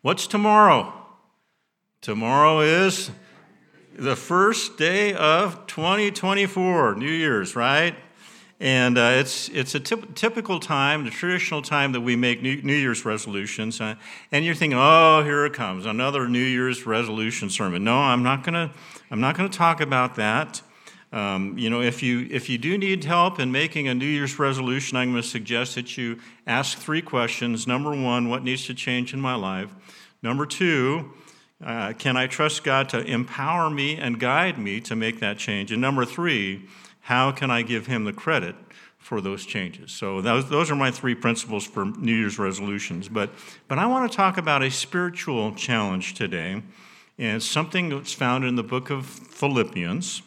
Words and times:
What's 0.00 0.28
tomorrow? 0.28 0.92
Tomorrow 2.02 2.60
is 2.60 3.10
the 3.98 4.14
first 4.14 4.78
day 4.78 5.12
of 5.12 5.66
2024, 5.66 6.94
New 6.94 7.10
Year's, 7.10 7.56
right? 7.56 7.96
And 8.60 8.96
uh, 8.96 9.14
it's, 9.14 9.48
it's 9.48 9.74
a 9.74 9.80
typ- 9.80 10.14
typical 10.14 10.60
time, 10.60 11.04
the 11.04 11.10
traditional 11.10 11.62
time 11.62 11.90
that 11.92 12.00
we 12.00 12.14
make 12.14 12.40
New, 12.42 12.62
New 12.62 12.76
Year's 12.76 13.04
resolutions. 13.04 13.80
Uh, 13.80 13.96
and 14.30 14.44
you're 14.44 14.54
thinking, 14.54 14.78
oh, 14.80 15.24
here 15.24 15.44
it 15.44 15.52
comes, 15.52 15.84
another 15.84 16.28
New 16.28 16.38
Year's 16.38 16.86
resolution 16.86 17.50
sermon. 17.50 17.82
No, 17.82 17.96
I'm 17.96 18.22
not 18.22 18.44
going 18.44 18.54
to 18.54 18.70
I'm 19.10 19.20
not 19.20 19.36
going 19.36 19.50
to 19.50 19.58
talk 19.58 19.80
about 19.80 20.14
that. 20.14 20.62
Um, 21.10 21.56
you 21.56 21.70
know, 21.70 21.80
if 21.80 22.02
you, 22.02 22.28
if 22.30 22.50
you 22.50 22.58
do 22.58 22.76
need 22.76 23.04
help 23.04 23.40
in 23.40 23.50
making 23.50 23.88
a 23.88 23.94
New 23.94 24.06
Year's 24.06 24.38
resolution, 24.38 24.96
I'm 24.98 25.12
going 25.12 25.22
to 25.22 25.28
suggest 25.28 25.74
that 25.76 25.96
you 25.96 26.18
ask 26.46 26.76
three 26.76 27.00
questions. 27.00 27.66
Number 27.66 27.90
one, 27.96 28.28
what 28.28 28.44
needs 28.44 28.66
to 28.66 28.74
change 28.74 29.14
in 29.14 29.20
my 29.20 29.34
life? 29.34 29.74
Number 30.22 30.44
two, 30.44 31.12
uh, 31.64 31.92
can 31.94 32.16
I 32.16 32.26
trust 32.26 32.62
God 32.62 32.88
to 32.90 33.00
empower 33.00 33.70
me 33.70 33.96
and 33.96 34.20
guide 34.20 34.58
me 34.58 34.80
to 34.82 34.94
make 34.94 35.20
that 35.20 35.38
change? 35.38 35.72
And 35.72 35.80
number 35.80 36.04
three, 36.04 36.68
how 37.00 37.32
can 37.32 37.50
I 37.50 37.62
give 37.62 37.86
Him 37.86 38.04
the 38.04 38.12
credit 38.12 38.54
for 38.98 39.20
those 39.20 39.46
changes? 39.46 39.90
So 39.90 40.20
those, 40.20 40.50
those 40.50 40.70
are 40.70 40.76
my 40.76 40.90
three 40.90 41.14
principles 41.14 41.64
for 41.64 41.86
New 41.86 42.14
Year's 42.14 42.38
resolutions. 42.38 43.08
But, 43.08 43.30
but 43.66 43.78
I 43.78 43.86
want 43.86 44.10
to 44.10 44.16
talk 44.16 44.36
about 44.36 44.62
a 44.62 44.70
spiritual 44.70 45.54
challenge 45.54 46.14
today, 46.14 46.62
and 47.16 47.42
something 47.42 47.88
that's 47.88 48.12
found 48.12 48.44
in 48.44 48.56
the 48.56 48.62
book 48.62 48.90
of 48.90 49.06
Philippians. 49.06 50.22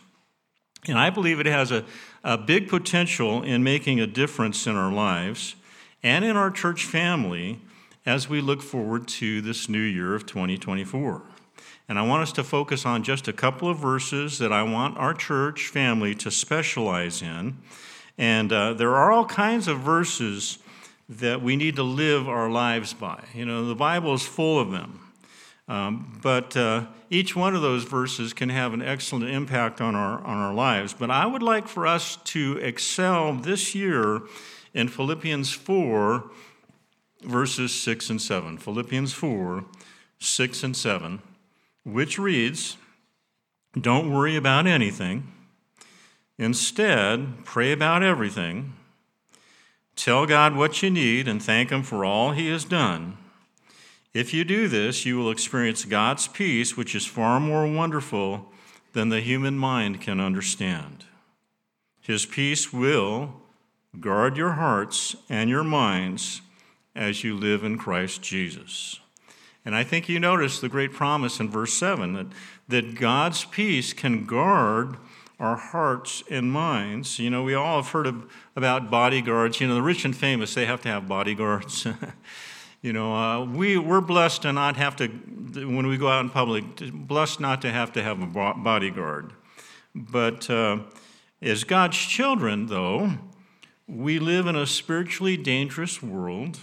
And 0.87 0.97
I 0.97 1.09
believe 1.09 1.39
it 1.39 1.45
has 1.45 1.71
a, 1.71 1.85
a 2.23 2.37
big 2.37 2.67
potential 2.67 3.43
in 3.43 3.63
making 3.63 3.99
a 3.99 4.07
difference 4.07 4.65
in 4.65 4.75
our 4.75 4.91
lives 4.91 5.55
and 6.01 6.25
in 6.25 6.35
our 6.35 6.49
church 6.49 6.85
family 6.85 7.59
as 8.05 8.27
we 8.27 8.41
look 8.41 8.61
forward 8.61 9.07
to 9.07 9.41
this 9.41 9.69
new 9.69 9.79
year 9.79 10.15
of 10.15 10.25
2024. 10.25 11.21
And 11.87 11.99
I 11.99 12.01
want 12.03 12.23
us 12.23 12.31
to 12.33 12.43
focus 12.43 12.85
on 12.85 13.03
just 13.03 13.27
a 13.27 13.33
couple 13.33 13.69
of 13.69 13.77
verses 13.77 14.39
that 14.39 14.51
I 14.51 14.63
want 14.63 14.97
our 14.97 15.13
church 15.13 15.67
family 15.67 16.15
to 16.15 16.31
specialize 16.31 17.21
in. 17.21 17.57
And 18.17 18.51
uh, 18.51 18.73
there 18.73 18.95
are 18.95 19.11
all 19.11 19.25
kinds 19.25 19.67
of 19.67 19.79
verses 19.79 20.57
that 21.09 21.41
we 21.41 21.55
need 21.57 21.75
to 21.75 21.83
live 21.83 22.29
our 22.29 22.49
lives 22.49 22.93
by. 22.93 23.23
You 23.33 23.45
know, 23.45 23.65
the 23.65 23.75
Bible 23.75 24.13
is 24.13 24.23
full 24.23 24.59
of 24.59 24.71
them. 24.71 25.10
Um, 25.71 26.19
but 26.21 26.57
uh, 26.57 26.87
each 27.09 27.33
one 27.33 27.55
of 27.55 27.61
those 27.61 27.85
verses 27.85 28.33
can 28.33 28.49
have 28.49 28.73
an 28.73 28.81
excellent 28.81 29.29
impact 29.29 29.79
on 29.79 29.95
our, 29.95 30.19
on 30.19 30.37
our 30.37 30.53
lives. 30.53 30.93
But 30.93 31.09
I 31.09 31.25
would 31.25 31.41
like 31.41 31.69
for 31.69 31.87
us 31.87 32.17
to 32.25 32.57
excel 32.57 33.33
this 33.33 33.73
year 33.73 34.23
in 34.73 34.89
Philippians 34.89 35.53
4, 35.53 36.29
verses 37.21 37.73
6 37.73 38.09
and 38.09 38.21
7. 38.21 38.57
Philippians 38.57 39.13
4, 39.13 39.63
6 40.19 40.63
and 40.63 40.75
7, 40.75 41.21
which 41.85 42.19
reads 42.19 42.75
Don't 43.79 44.11
worry 44.11 44.35
about 44.35 44.67
anything. 44.67 45.31
Instead, 46.37 47.45
pray 47.45 47.71
about 47.71 48.03
everything. 48.03 48.73
Tell 49.95 50.25
God 50.25 50.53
what 50.53 50.83
you 50.83 50.89
need 50.89 51.29
and 51.29 51.41
thank 51.41 51.69
Him 51.69 51.81
for 51.81 52.03
all 52.03 52.31
He 52.31 52.49
has 52.49 52.65
done. 52.65 53.15
If 54.13 54.33
you 54.33 54.43
do 54.43 54.67
this, 54.67 55.05
you 55.05 55.17
will 55.17 55.31
experience 55.31 55.85
God's 55.85 56.27
peace, 56.27 56.75
which 56.75 56.95
is 56.95 57.05
far 57.05 57.39
more 57.39 57.65
wonderful 57.65 58.51
than 58.93 59.09
the 59.09 59.21
human 59.21 59.57
mind 59.57 60.01
can 60.01 60.19
understand. 60.19 61.05
His 62.01 62.25
peace 62.25 62.73
will 62.73 63.33
guard 63.99 64.35
your 64.35 64.53
hearts 64.53 65.15
and 65.29 65.49
your 65.49 65.63
minds 65.63 66.41
as 66.93 67.23
you 67.23 67.37
live 67.37 67.63
in 67.63 67.77
Christ 67.77 68.21
Jesus. 68.21 68.99
And 69.63 69.75
I 69.75 69.83
think 69.83 70.09
you 70.09 70.19
notice 70.19 70.59
the 70.59 70.69
great 70.69 70.91
promise 70.91 71.39
in 71.39 71.49
verse 71.49 71.73
7 71.73 72.13
that, 72.13 72.27
that 72.67 72.95
God's 72.95 73.45
peace 73.45 73.93
can 73.93 74.25
guard 74.25 74.97
our 75.39 75.55
hearts 75.55 76.23
and 76.29 76.51
minds. 76.51 77.17
You 77.19 77.29
know, 77.29 77.43
we 77.43 77.53
all 77.53 77.81
have 77.81 77.91
heard 77.91 78.07
of, 78.07 78.31
about 78.55 78.91
bodyguards. 78.91 79.61
You 79.61 79.67
know, 79.67 79.75
the 79.75 79.81
rich 79.81 80.03
and 80.03 80.15
famous, 80.15 80.53
they 80.53 80.65
have 80.65 80.81
to 80.81 80.89
have 80.89 81.07
bodyguards. 81.07 81.87
You 82.81 82.93
know, 82.93 83.15
uh, 83.15 83.45
we, 83.45 83.77
we're 83.77 84.01
blessed 84.01 84.41
to 84.41 84.51
not 84.51 84.75
have 84.75 84.95
to, 84.95 85.07
when 85.07 85.85
we 85.85 85.97
go 85.97 86.07
out 86.07 86.21
in 86.21 86.31
public, 86.31 86.63
blessed 86.91 87.39
not 87.39 87.61
to 87.61 87.71
have 87.71 87.91
to 87.93 88.01
have 88.01 88.21
a 88.23 88.25
bodyguard. 88.25 89.33
But 89.93 90.49
uh, 90.49 90.79
as 91.43 91.63
God's 91.63 91.97
children, 91.97 92.65
though, 92.65 93.13
we 93.87 94.17
live 94.17 94.47
in 94.47 94.55
a 94.55 94.65
spiritually 94.65 95.37
dangerous 95.37 96.01
world 96.01 96.59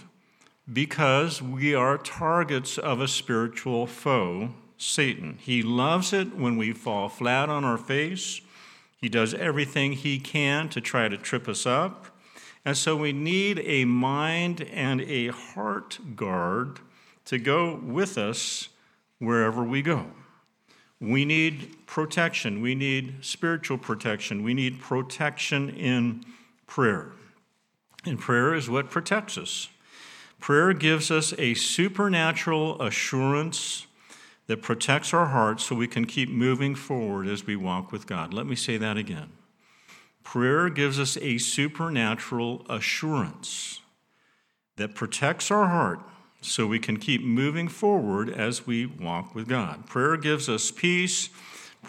because 0.71 1.41
we 1.41 1.73
are 1.73 1.97
targets 1.97 2.77
of 2.77 2.99
a 2.99 3.07
spiritual 3.07 3.87
foe, 3.87 4.49
Satan. 4.77 5.37
He 5.39 5.63
loves 5.63 6.11
it 6.11 6.35
when 6.35 6.57
we 6.57 6.73
fall 6.73 7.07
flat 7.07 7.47
on 7.47 7.63
our 7.63 7.77
face. 7.77 8.41
He 8.97 9.07
does 9.07 9.33
everything 9.33 9.93
he 9.93 10.19
can 10.19 10.67
to 10.69 10.81
try 10.81 11.07
to 11.07 11.17
trip 11.17 11.47
us 11.47 11.65
up. 11.65 12.07
And 12.69 12.77
so 12.77 12.95
we 12.95 13.13
need 13.13 13.63
a 13.65 13.85
mind 13.85 14.61
and 14.61 15.01
a 15.01 15.29
heart 15.29 15.97
guard 16.15 16.79
to 17.25 17.39
go 17.39 17.79
with 17.83 18.15
us 18.15 18.69
wherever 19.17 19.63
we 19.63 19.81
go. 19.81 20.05
We 21.01 21.25
need 21.25 21.87
protection. 21.87 22.61
We 22.61 22.75
need 22.75 23.25
spiritual 23.25 23.79
protection. 23.79 24.43
We 24.43 24.53
need 24.53 24.79
protection 24.79 25.71
in 25.71 26.23
prayer. 26.67 27.13
And 28.05 28.19
prayer 28.19 28.53
is 28.53 28.69
what 28.69 28.91
protects 28.91 29.35
us. 29.35 29.69
Prayer 30.39 30.71
gives 30.73 31.09
us 31.09 31.33
a 31.39 31.55
supernatural 31.55 32.79
assurance 32.83 33.87
that 34.45 34.61
protects 34.61 35.11
our 35.11 35.25
hearts 35.25 35.65
so 35.65 35.75
we 35.75 35.87
can 35.87 36.05
keep 36.05 36.29
moving 36.29 36.75
forward 36.75 37.27
as 37.27 37.47
we 37.47 37.55
walk 37.55 37.91
with 37.91 38.05
God. 38.05 38.31
Let 38.31 38.45
me 38.45 38.55
say 38.55 38.77
that 38.77 38.95
again. 38.95 39.31
Prayer 40.29 40.69
gives 40.69 40.99
us 40.99 41.17
a 41.17 41.39
supernatural 41.39 42.63
assurance 42.69 43.81
that 44.75 44.93
protects 44.93 45.49
our 45.49 45.65
heart 45.65 46.01
so 46.39 46.67
we 46.67 46.77
can 46.77 46.97
keep 46.97 47.23
moving 47.23 47.67
forward 47.67 48.29
as 48.29 48.67
we 48.67 48.85
walk 48.85 49.33
with 49.33 49.47
God. 49.47 49.87
Prayer 49.87 50.17
gives 50.17 50.47
us 50.47 50.69
peace. 50.69 51.29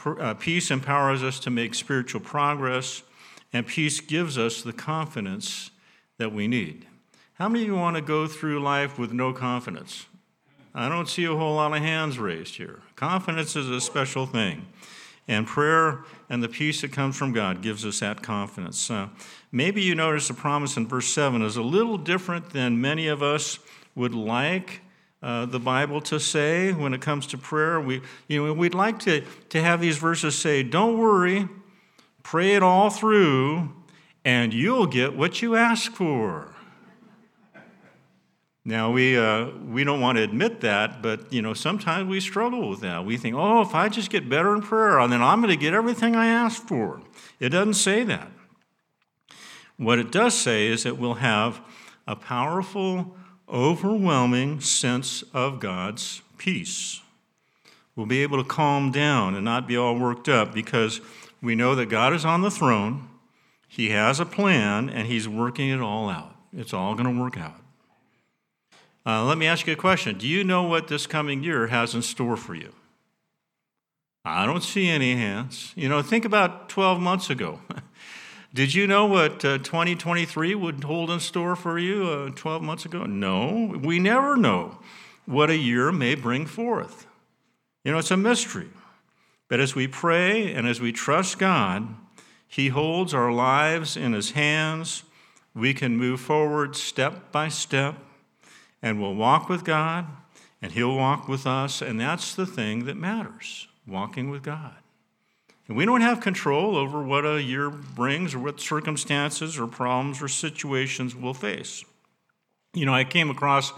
Uh, 0.06 0.32
peace 0.32 0.70
empowers 0.70 1.22
us 1.22 1.38
to 1.40 1.50
make 1.50 1.74
spiritual 1.74 2.22
progress, 2.22 3.02
and 3.52 3.66
peace 3.66 4.00
gives 4.00 4.38
us 4.38 4.62
the 4.62 4.72
confidence 4.72 5.70
that 6.16 6.32
we 6.32 6.48
need. 6.48 6.86
How 7.34 7.46
many 7.46 7.64
of 7.64 7.68
you 7.68 7.76
want 7.76 7.96
to 7.96 8.02
go 8.02 8.26
through 8.26 8.62
life 8.62 8.98
with 8.98 9.12
no 9.12 9.34
confidence? 9.34 10.06
I 10.74 10.88
don't 10.88 11.10
see 11.10 11.26
a 11.26 11.36
whole 11.36 11.56
lot 11.56 11.76
of 11.76 11.82
hands 11.82 12.18
raised 12.18 12.56
here. 12.56 12.80
Confidence 12.96 13.54
is 13.54 13.68
a 13.68 13.82
special 13.82 14.24
thing. 14.24 14.66
And 15.30 15.46
prayer 15.46 16.00
and 16.28 16.42
the 16.42 16.48
peace 16.48 16.80
that 16.80 16.90
comes 16.90 17.16
from 17.16 17.32
God 17.32 17.62
gives 17.62 17.86
us 17.86 18.00
that 18.00 18.20
confidence. 18.20 18.80
So 18.80 19.10
maybe 19.52 19.80
you 19.80 19.94
notice 19.94 20.26
the 20.26 20.34
promise 20.34 20.76
in 20.76 20.88
verse 20.88 21.06
7 21.06 21.40
is 21.42 21.56
a 21.56 21.62
little 21.62 21.96
different 21.96 22.50
than 22.50 22.80
many 22.80 23.06
of 23.06 23.22
us 23.22 23.60
would 23.94 24.12
like 24.12 24.80
uh, 25.22 25.46
the 25.46 25.60
Bible 25.60 26.00
to 26.00 26.18
say 26.18 26.72
when 26.72 26.92
it 26.92 27.00
comes 27.00 27.28
to 27.28 27.38
prayer. 27.38 27.80
We, 27.80 28.02
you 28.26 28.44
know, 28.44 28.52
we'd 28.52 28.74
like 28.74 28.98
to, 29.00 29.24
to 29.50 29.62
have 29.62 29.80
these 29.80 29.98
verses 29.98 30.36
say, 30.36 30.64
Don't 30.64 30.98
worry, 30.98 31.48
pray 32.24 32.56
it 32.56 32.64
all 32.64 32.90
through, 32.90 33.70
and 34.24 34.52
you'll 34.52 34.88
get 34.88 35.16
what 35.16 35.42
you 35.42 35.54
ask 35.54 35.92
for. 35.92 36.56
Now 38.64 38.90
we 38.90 39.16
uh, 39.16 39.50
we 39.66 39.84
don't 39.84 40.00
want 40.00 40.18
to 40.18 40.22
admit 40.22 40.60
that, 40.60 41.00
but 41.00 41.32
you 41.32 41.40
know 41.40 41.54
sometimes 41.54 42.08
we 42.08 42.20
struggle 42.20 42.68
with 42.68 42.80
that. 42.80 43.04
We 43.04 43.16
think, 43.16 43.34
oh, 43.34 43.62
if 43.62 43.74
I 43.74 43.88
just 43.88 44.10
get 44.10 44.28
better 44.28 44.54
in 44.54 44.60
prayer, 44.60 45.06
then 45.08 45.22
I'm 45.22 45.40
going 45.40 45.50
to 45.50 45.56
get 45.56 45.72
everything 45.72 46.14
I 46.14 46.26
ask 46.26 46.62
for. 46.66 47.00
It 47.38 47.50
doesn't 47.50 47.74
say 47.74 48.04
that. 48.04 48.30
What 49.78 49.98
it 49.98 50.12
does 50.12 50.38
say 50.38 50.66
is 50.66 50.82
that 50.82 50.98
we'll 50.98 51.14
have 51.14 51.62
a 52.06 52.14
powerful, 52.14 53.16
overwhelming 53.48 54.60
sense 54.60 55.24
of 55.32 55.58
God's 55.58 56.20
peace. 56.36 57.00
We'll 57.96 58.04
be 58.04 58.22
able 58.22 58.42
to 58.42 58.48
calm 58.48 58.92
down 58.92 59.34
and 59.34 59.44
not 59.44 59.66
be 59.66 59.78
all 59.78 59.98
worked 59.98 60.28
up 60.28 60.52
because 60.52 61.00
we 61.40 61.54
know 61.54 61.74
that 61.74 61.86
God 61.86 62.12
is 62.12 62.26
on 62.26 62.42
the 62.42 62.50
throne. 62.50 63.08
He 63.68 63.90
has 63.90 64.20
a 64.20 64.26
plan 64.26 64.90
and 64.90 65.06
He's 65.06 65.26
working 65.26 65.70
it 65.70 65.80
all 65.80 66.10
out. 66.10 66.34
It's 66.52 66.74
all 66.74 66.94
going 66.94 67.14
to 67.14 67.22
work 67.22 67.38
out. 67.38 67.56
Uh, 69.06 69.24
let 69.24 69.38
me 69.38 69.46
ask 69.46 69.66
you 69.66 69.72
a 69.72 69.76
question. 69.76 70.18
Do 70.18 70.28
you 70.28 70.44
know 70.44 70.62
what 70.62 70.88
this 70.88 71.06
coming 71.06 71.42
year 71.42 71.68
has 71.68 71.94
in 71.94 72.02
store 72.02 72.36
for 72.36 72.54
you? 72.54 72.72
I 74.24 74.44
don't 74.44 74.62
see 74.62 74.88
any 74.88 75.14
hands. 75.14 75.72
You 75.74 75.88
know, 75.88 76.02
think 76.02 76.26
about 76.26 76.68
12 76.68 77.00
months 77.00 77.30
ago. 77.30 77.60
Did 78.54 78.74
you 78.74 78.86
know 78.86 79.06
what 79.06 79.44
uh, 79.44 79.58
2023 79.58 80.54
would 80.54 80.84
hold 80.84 81.10
in 81.10 81.20
store 81.20 81.56
for 81.56 81.78
you 81.78 82.04
uh, 82.04 82.30
12 82.34 82.62
months 82.62 82.84
ago? 82.84 83.04
No, 83.04 83.78
we 83.80 83.98
never 83.98 84.36
know 84.36 84.78
what 85.24 85.48
a 85.48 85.56
year 85.56 85.90
may 85.92 86.14
bring 86.14 86.44
forth. 86.44 87.06
You 87.84 87.92
know, 87.92 87.98
it's 87.98 88.10
a 88.10 88.16
mystery. 88.16 88.68
But 89.48 89.60
as 89.60 89.74
we 89.74 89.86
pray 89.86 90.52
and 90.52 90.66
as 90.66 90.80
we 90.80 90.92
trust 90.92 91.38
God, 91.38 91.94
He 92.46 92.68
holds 92.68 93.14
our 93.14 93.32
lives 93.32 93.96
in 93.96 94.12
His 94.12 94.32
hands. 94.32 95.04
We 95.54 95.72
can 95.72 95.96
move 95.96 96.20
forward 96.20 96.76
step 96.76 97.32
by 97.32 97.48
step 97.48 97.96
and 98.82 99.00
we'll 99.00 99.14
walk 99.14 99.48
with 99.48 99.64
God 99.64 100.06
and 100.62 100.72
He'll 100.72 100.96
walk 100.96 101.28
with 101.28 101.46
us, 101.46 101.80
and 101.80 102.00
that's 102.00 102.34
the 102.34 102.46
thing 102.46 102.84
that 102.84 102.96
matters 102.96 103.66
walking 103.86 104.30
with 104.30 104.42
God. 104.42 104.74
And 105.68 105.76
we 105.76 105.86
don't 105.86 106.00
have 106.00 106.20
control 106.20 106.76
over 106.76 107.02
what 107.02 107.24
a 107.24 107.40
year 107.40 107.70
brings 107.70 108.34
or 108.34 108.40
what 108.40 108.60
circumstances 108.60 109.58
or 109.58 109.66
problems 109.66 110.20
or 110.20 110.28
situations 110.28 111.14
we'll 111.14 111.32
face. 111.34 111.84
You 112.74 112.86
know, 112.86 112.94
I 112.94 113.04
came 113.04 113.30
across 113.30 113.72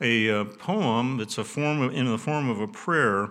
a, 0.00 0.30
uh, 0.30 0.44
poem 0.44 1.18
that's 1.18 1.38
a 1.38 1.44
form 1.44 1.82
of, 1.82 1.94
in 1.94 2.06
the 2.06 2.18
form 2.18 2.48
of 2.48 2.60
a 2.60 2.68
prayer. 2.68 3.30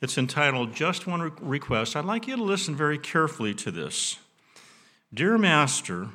It's 0.00 0.18
entitled 0.18 0.74
Just 0.74 1.06
One 1.06 1.32
Request. 1.40 1.96
I'd 1.96 2.04
like 2.04 2.26
you 2.26 2.36
to 2.36 2.42
listen 2.42 2.74
very 2.74 2.98
carefully 2.98 3.54
to 3.54 3.70
this. 3.70 4.18
Dear 5.12 5.38
Master, 5.38 6.08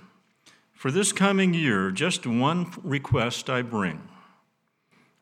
for 0.74 0.92
this 0.92 1.12
coming 1.12 1.54
year, 1.54 1.90
just 1.92 2.28
one 2.28 2.72
request 2.84 3.50
I 3.50 3.62
bring. 3.62 4.02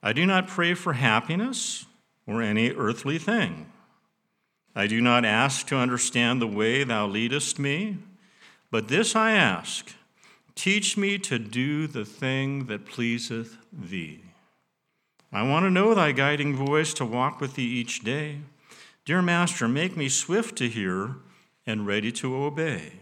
I 0.07 0.13
do 0.13 0.25
not 0.25 0.48
pray 0.48 0.74
for 0.74 0.94
happiness 0.94 1.86
or 2.25 2.42
any 2.42 2.71
earthly 2.71 3.18
thing. 3.18 3.69
I 4.74 4.88
do 4.88 5.01
not 5.01 5.25
ask 5.25 5.68
to 5.68 5.75
understand 5.75 6.42
the 6.42 6.48
way 6.48 6.86
thou 6.86 7.07
leadest 7.07 7.59
me, 7.59 7.98
but 8.71 8.88
this 8.88 9.18
I 9.18 9.31
ask 9.31 9.94
teach 10.56 10.95
me 10.95 11.18
to 11.18 11.38
do 11.38 11.88
the 11.88 12.06
thing 12.06 12.68
that 12.68 12.86
pleaseth 12.86 13.57
thee. 13.74 14.21
I 15.33 15.44
want 15.44 15.65
to 15.65 15.69
know 15.69 15.94
thy 15.94 16.13
guiding 16.13 16.56
voice 16.56 16.94
to 16.94 17.06
walk 17.06 17.42
with 17.42 17.56
thee 17.56 17.63
each 17.63 18.00
day. 18.00 18.38
Dear 19.04 19.21
Master, 19.21 19.68
make 19.68 19.98
me 19.98 20.07
swift 20.07 20.56
to 20.59 20.69
hear 20.69 21.18
and 21.65 21.86
ready 21.86 22.13
to 22.13 22.33
obey. 22.33 22.94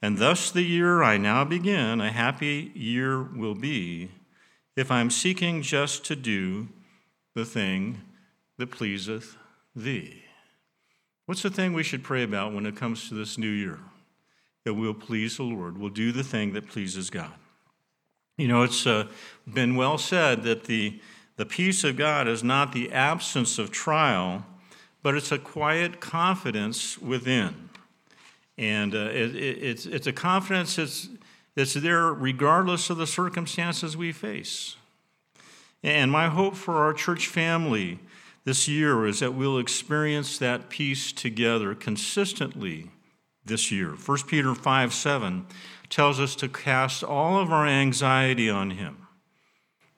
And 0.00 0.16
thus 0.16 0.50
the 0.50 0.62
year 0.62 1.02
I 1.02 1.18
now 1.18 1.44
begin, 1.44 2.00
a 2.00 2.10
happy 2.10 2.72
year 2.74 3.22
will 3.22 3.54
be 3.54 4.08
if 4.76 4.90
I'm 4.90 5.10
seeking 5.10 5.62
just 5.62 6.04
to 6.06 6.16
do 6.16 6.68
the 7.34 7.44
thing 7.44 8.00
that 8.58 8.70
pleaseth 8.70 9.36
thee. 9.74 10.22
What's 11.26 11.42
the 11.42 11.50
thing 11.50 11.72
we 11.72 11.82
should 11.82 12.02
pray 12.02 12.22
about 12.22 12.52
when 12.52 12.66
it 12.66 12.76
comes 12.76 13.08
to 13.08 13.14
this 13.14 13.38
new 13.38 13.50
year? 13.50 13.78
That 14.64 14.74
we'll 14.74 14.94
please 14.94 15.36
the 15.36 15.44
Lord, 15.44 15.78
we'll 15.78 15.90
do 15.90 16.12
the 16.12 16.24
thing 16.24 16.52
that 16.52 16.68
pleases 16.68 17.10
God. 17.10 17.32
You 18.38 18.48
know, 18.48 18.62
it's 18.62 18.86
uh, 18.86 19.08
been 19.52 19.76
well 19.76 19.98
said 19.98 20.42
that 20.44 20.64
the, 20.64 21.00
the 21.36 21.46
peace 21.46 21.84
of 21.84 21.96
God 21.96 22.26
is 22.28 22.42
not 22.42 22.72
the 22.72 22.92
absence 22.92 23.58
of 23.58 23.70
trial, 23.70 24.44
but 25.02 25.14
it's 25.14 25.32
a 25.32 25.38
quiet 25.38 26.00
confidence 26.00 26.98
within. 26.98 27.68
And 28.56 28.94
uh, 28.94 29.10
it, 29.10 29.34
it, 29.34 29.62
it's, 29.62 29.86
it's 29.86 30.06
a 30.06 30.12
confidence 30.12 30.76
that's, 30.76 31.08
that's 31.54 31.74
there 31.74 32.12
regardless 32.12 32.90
of 32.90 32.96
the 32.96 33.06
circumstances 33.06 33.96
we 33.96 34.12
face. 34.12 34.76
And 35.82 36.10
my 36.10 36.28
hope 36.28 36.54
for 36.54 36.78
our 36.78 36.92
church 36.92 37.26
family 37.26 37.98
this 38.44 38.68
year 38.68 39.06
is 39.06 39.20
that 39.20 39.34
we'll 39.34 39.58
experience 39.58 40.38
that 40.38 40.68
peace 40.68 41.12
together 41.12 41.74
consistently 41.74 42.90
this 43.44 43.70
year. 43.70 43.90
1 43.90 44.18
Peter 44.26 44.54
5 44.54 44.94
7 44.94 45.46
tells 45.88 46.18
us 46.18 46.34
to 46.36 46.48
cast 46.48 47.04
all 47.04 47.38
of 47.38 47.52
our 47.52 47.66
anxiety 47.66 48.48
on 48.48 48.70
Him. 48.70 49.06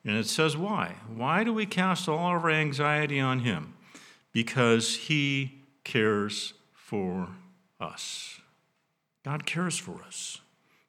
And 0.05 0.17
it 0.17 0.27
says, 0.27 0.57
why? 0.57 0.97
Why 1.15 1.45
do 1.45 1.53
we 1.55 1.67
cast 1.67 2.09
all 2.09 2.37
of 2.37 2.45
our 2.45 2.51
anxiety 2.51 3.21
on 3.21 3.41
Him? 3.41 3.75
Because 4.33 4.97
He 4.97 5.63
cares 5.85 6.55
for 6.73 7.29
us. 7.81 8.41
God 9.25 9.47
cares 9.47 9.79
for 9.79 10.03
us. 10.07 10.41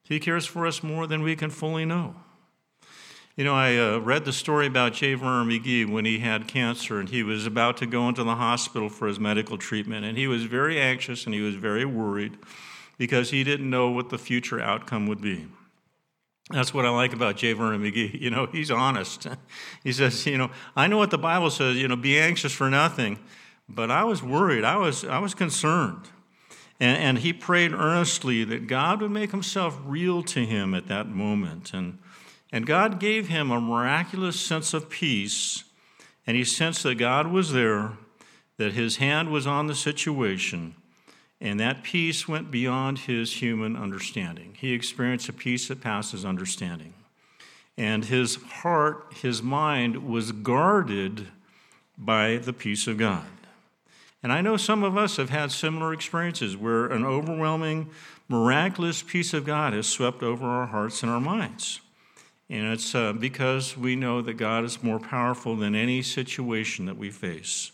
He 0.06 0.20
cares 0.20 0.46
for 0.46 0.68
us 0.68 0.84
more 0.84 1.08
than 1.08 1.24
we 1.24 1.36
can 1.36 1.50
fully 1.50 1.84
know. 1.84 2.16
You 3.36 3.44
know, 3.44 3.56
I 3.56 3.76
uh, 3.76 3.98
read 3.98 4.24
the 4.24 4.32
story 4.32 4.68
about 4.68 4.94
J. 4.94 5.16
Vernon 5.16 5.50
McGee 5.50 5.90
when 5.90 6.06
he 6.06 6.20
had 6.20 6.48
cancer 6.48 7.00
and 7.00 7.10
he 7.10 7.22
was 7.22 7.46
about 7.46 7.76
to 7.78 7.86
go 7.86 8.08
into 8.08 8.24
the 8.24 8.36
hospital 8.36 8.88
for 8.88 9.08
his 9.08 9.20
medical 9.20 9.58
treatment. 9.58 10.06
And 10.06 10.18
he 10.18 10.28
was 10.28 10.46
very 10.46 10.80
anxious 10.80 11.26
and 11.26 11.34
he 11.34 11.42
was 11.42 11.56
very 11.56 11.84
worried 11.84 12.38
because 12.98 13.32
he 13.32 13.44
didn't 13.44 13.70
know 13.70 13.90
what 13.90 14.10
the 14.10 14.18
future 14.18 14.62
outcome 14.62 15.06
would 15.08 15.22
be. 15.22 15.48
That's 16.52 16.74
what 16.74 16.86
I 16.86 16.90
like 16.90 17.12
about 17.12 17.36
J. 17.36 17.54
Vernon 17.54 17.82
McGee. 17.82 18.22
You 18.22 18.30
know, 18.30 18.46
he's 18.46 18.70
honest. 18.70 19.28
he 19.84 19.92
says, 19.92 20.26
you 20.26 20.38
know, 20.38 20.52
I 20.76 20.88
know 20.88 20.98
what 20.98 21.10
the 21.10 21.18
Bible 21.18 21.50
says, 21.50 21.76
you 21.76 21.88
know, 21.88 21.96
be 21.96 22.20
anxious 22.20 22.54
for 22.54 22.70
nothing, 22.70 23.20
but 23.68 23.90
I 23.90 24.04
was 24.04 24.22
worried. 24.22 24.64
I 24.64 24.78
was, 24.78 25.04
I 25.04 25.18
was 25.18 25.34
concerned. 25.34 26.08
And, 26.80 26.98
and 26.98 27.18
he 27.20 27.34
prayed 27.34 27.74
earnestly 27.74 28.44
that 28.44 28.68
God 28.68 29.02
would 29.02 29.12
make 29.12 29.32
himself 29.32 29.80
real 29.86 30.24
to 30.24 30.46
him 30.46 30.74
at 30.74 30.88
that 30.88 31.08
moment. 31.08 31.74
And 31.74 32.00
and 32.56 32.66
God 32.66 33.02
gave 33.02 33.28
him 33.28 33.52
a 33.52 33.60
miraculous 33.60 34.40
sense 34.40 34.74
of 34.74 34.90
peace, 34.90 35.66
and 36.26 36.38
he 36.38 36.46
sensed 36.46 36.84
that 36.84 36.96
God 36.96 37.28
was 37.28 37.52
there, 37.52 37.98
that 38.56 38.72
his 38.72 38.96
hand 38.96 39.30
was 39.30 39.46
on 39.46 39.68
the 39.68 39.76
situation, 39.76 40.76
and 41.42 41.60
that 41.60 41.84
peace 41.84 42.30
went 42.30 42.52
beyond 42.52 43.00
his 43.00 43.42
human 43.42 43.76
understanding. 43.76 44.56
He 44.58 44.72
experienced 44.72 45.28
a 45.28 45.34
peace 45.34 45.68
that 45.68 45.82
passes 45.82 46.24
understanding. 46.24 46.94
And 47.78 48.06
his 48.06 48.36
heart, 48.36 49.14
his 49.22 49.44
mind 49.44 50.08
was 50.08 50.32
guarded 50.32 51.28
by 51.98 52.38
the 52.38 52.54
peace 52.54 52.88
of 52.88 52.98
God. 52.98 53.26
And 54.26 54.34
I 54.34 54.42
know 54.42 54.58
some 54.58 54.84
of 54.84 54.98
us 54.98 55.18
have 55.18 55.30
had 55.30 55.52
similar 55.52 55.94
experiences 55.94 56.58
where 56.58 56.88
an 56.88 57.06
overwhelming, 57.06 57.92
miraculous 58.28 59.04
peace 59.04 59.36
of 59.36 59.46
God 59.46 59.74
has 59.74 59.86
swept 59.86 60.24
over 60.24 60.48
our 60.48 60.66
hearts 60.66 61.04
and 61.04 61.12
our 61.12 61.20
minds. 61.20 61.80
And 62.50 62.74
it's 62.74 62.96
uh, 62.96 63.14
because 63.14 63.78
we 63.78 63.96
know 63.96 64.24
that 64.24 64.34
God 64.34 64.64
is 64.64 64.82
more 64.82 64.98
powerful 64.98 65.56
than 65.56 65.76
any 65.76 66.02
situation 66.02 66.88
that 66.88 66.98
we 66.98 67.12
face. 67.12 67.72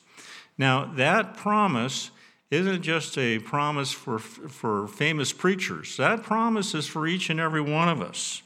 Now, 0.58 0.92
that 0.96 1.38
promise 1.38 2.12
isn't 2.50 2.82
just 2.82 3.18
a 3.18 3.40
promise 3.40 3.94
for, 3.94 4.20
for 4.20 4.90
famous 4.90 5.32
preachers, 5.32 5.96
that 5.96 6.22
promise 6.22 6.76
is 6.76 6.86
for 6.86 7.08
each 7.08 7.30
and 7.30 7.40
every 7.40 7.62
one 7.62 7.88
of 7.88 8.02
us. 8.02 8.42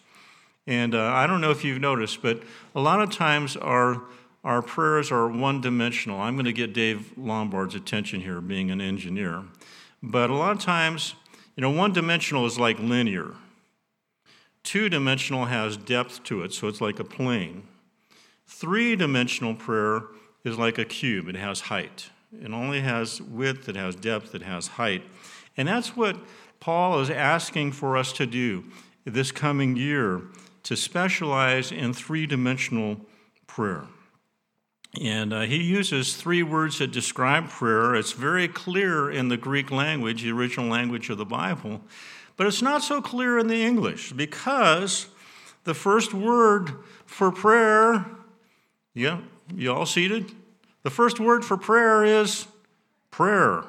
And 0.68 0.94
uh, 0.94 1.06
I 1.06 1.26
don't 1.26 1.42
know 1.42 1.50
if 1.50 1.64
you've 1.64 1.82
noticed, 1.82 2.22
but 2.22 2.44
a 2.76 2.82
lot 2.82 3.02
of 3.02 3.10
times 3.10 3.58
our, 3.58 4.04
our 4.46 4.62
prayers 4.62 5.12
are 5.12 5.28
one 5.28 5.60
dimensional. 5.60 6.22
I'm 6.22 6.36
going 6.36 6.46
to 6.46 6.54
get 6.54 6.72
Dave 6.72 7.18
Lombard's 7.18 7.74
attention 7.74 8.22
here, 8.22 8.40
being 8.40 8.70
an 8.70 8.80
engineer. 8.80 9.44
But 10.04 10.30
a 10.30 10.36
lot 10.36 10.52
of 10.52 10.60
times, 10.60 11.16
you 11.56 11.62
know, 11.62 11.72
one 11.72 11.94
dimensional 11.94 12.46
is 12.46 12.60
like 12.60 12.78
linear. 12.78 13.32
Two 14.62 14.88
dimensional 14.88 15.46
has 15.46 15.78
depth 15.78 16.24
to 16.26 16.44
it, 16.44 16.54
so 16.54 16.68
it's 16.68 16.80
like 16.80 17.00
a 17.00 17.04
plane. 17.04 17.64
Three 18.46 18.96
dimensional 18.96 19.56
prayer 19.56 20.04
is 20.44 20.60
like 20.60 20.78
a 20.78 20.86
cube, 20.86 21.28
it 21.28 21.36
has 21.36 21.62
height. 21.62 22.12
It 22.32 22.52
only 22.52 22.82
has 22.82 23.20
width, 23.20 23.68
it 23.68 23.76
has 23.76 23.96
depth, 23.96 24.36
it 24.36 24.44
has 24.44 24.68
height. 24.68 25.04
And 25.58 25.68
that's 25.68 25.98
what 25.98 26.18
Paul 26.60 27.00
is 27.00 27.10
asking 27.10 27.72
for 27.72 27.98
us 27.98 28.14
to 28.14 28.28
do 28.28 28.66
this 29.06 29.32
coming 29.32 29.76
year 29.76 30.22
to 30.64 30.76
specialize 30.76 31.72
in 31.72 31.94
three 31.94 32.28
dimensional 32.28 32.98
prayer. 33.48 33.88
And 35.02 35.34
uh, 35.34 35.42
he 35.42 35.62
uses 35.62 36.16
three 36.16 36.44
words 36.44 36.80
that 36.80 36.92
describe 36.92 37.50
prayer. 37.50 37.96
It's 37.96 38.14
very 38.14 38.48
clear 38.48 39.12
in 39.12 39.28
the 39.28 39.38
Greek 39.38 39.72
language, 39.72 40.24
the 40.24 40.32
original 40.32 40.70
language 40.70 41.10
of 41.10 41.18
the 41.18 41.26
Bible. 41.26 41.82
But 42.38 42.48
it's 42.48 42.62
not 42.62 42.84
so 42.84 43.02
clear 43.02 43.40
in 43.40 43.48
the 43.48 43.64
English 43.64 44.12
because 44.14 45.08
the 45.64 45.74
first 45.74 46.14
word 46.14 46.72
for 47.06 47.32
prayer, 47.32 48.06
yeah, 48.94 49.22
you 49.54 49.74
all 49.74 49.86
seated? 49.86 50.32
The 50.84 50.90
first 50.90 51.20
word 51.20 51.44
for 51.44 51.58
prayer 51.58 52.04
is 52.04 52.48
prayer. 53.12 53.64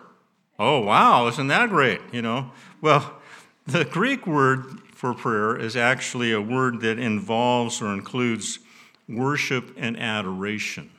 Oh, 0.59 0.80
wow, 0.80 1.28
isn't 1.28 1.49
that 1.49 1.68
great? 1.68 2.00
You 2.12 2.23
know, 2.23 2.50
well, 2.80 3.21
the 3.66 3.85
Greek 3.85 4.26
word 4.26 4.80
for 4.92 5.14
prayer 5.14 5.56
is 5.56 5.76
actually 5.76 6.33
a 6.33 6.40
word 6.40 6.80
that 6.80 6.99
involves 6.99 7.83
or 7.83 7.92
includes 7.92 8.59
worship 9.09 9.73
and 9.76 9.99
adoration. 9.99 10.90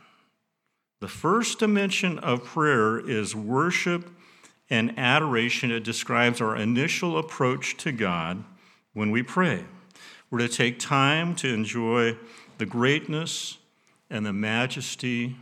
The 0.99 1.07
first 1.07 1.59
dimension 1.59 2.17
of 2.19 2.43
prayer 2.43 2.99
is 2.99 3.35
worship 3.35 4.09
and 4.69 4.97
adoration, 4.97 5.71
it 5.71 5.83
describes 5.83 6.41
our 6.41 6.55
initial 6.55 7.17
approach 7.17 7.77
to 7.77 7.91
God 7.91 8.43
when 8.93 9.11
we 9.11 9.23
pray. 9.23 9.63
We're 10.29 10.39
to 10.39 10.49
take 10.49 10.77
time 10.77 11.35
to 11.35 11.53
enjoy 11.53 12.17
the 12.57 12.65
greatness 12.65 13.59
and 14.09 14.25
the 14.25 14.33
majesty 14.33 15.37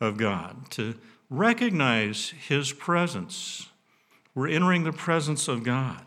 of 0.00 0.16
God, 0.16 0.70
to 0.72 0.94
recognize 1.30 2.30
His 2.48 2.72
presence. 2.72 3.68
We're 4.34 4.48
entering 4.48 4.84
the 4.84 4.92
presence 4.92 5.46
of 5.46 5.62
God. 5.62 6.02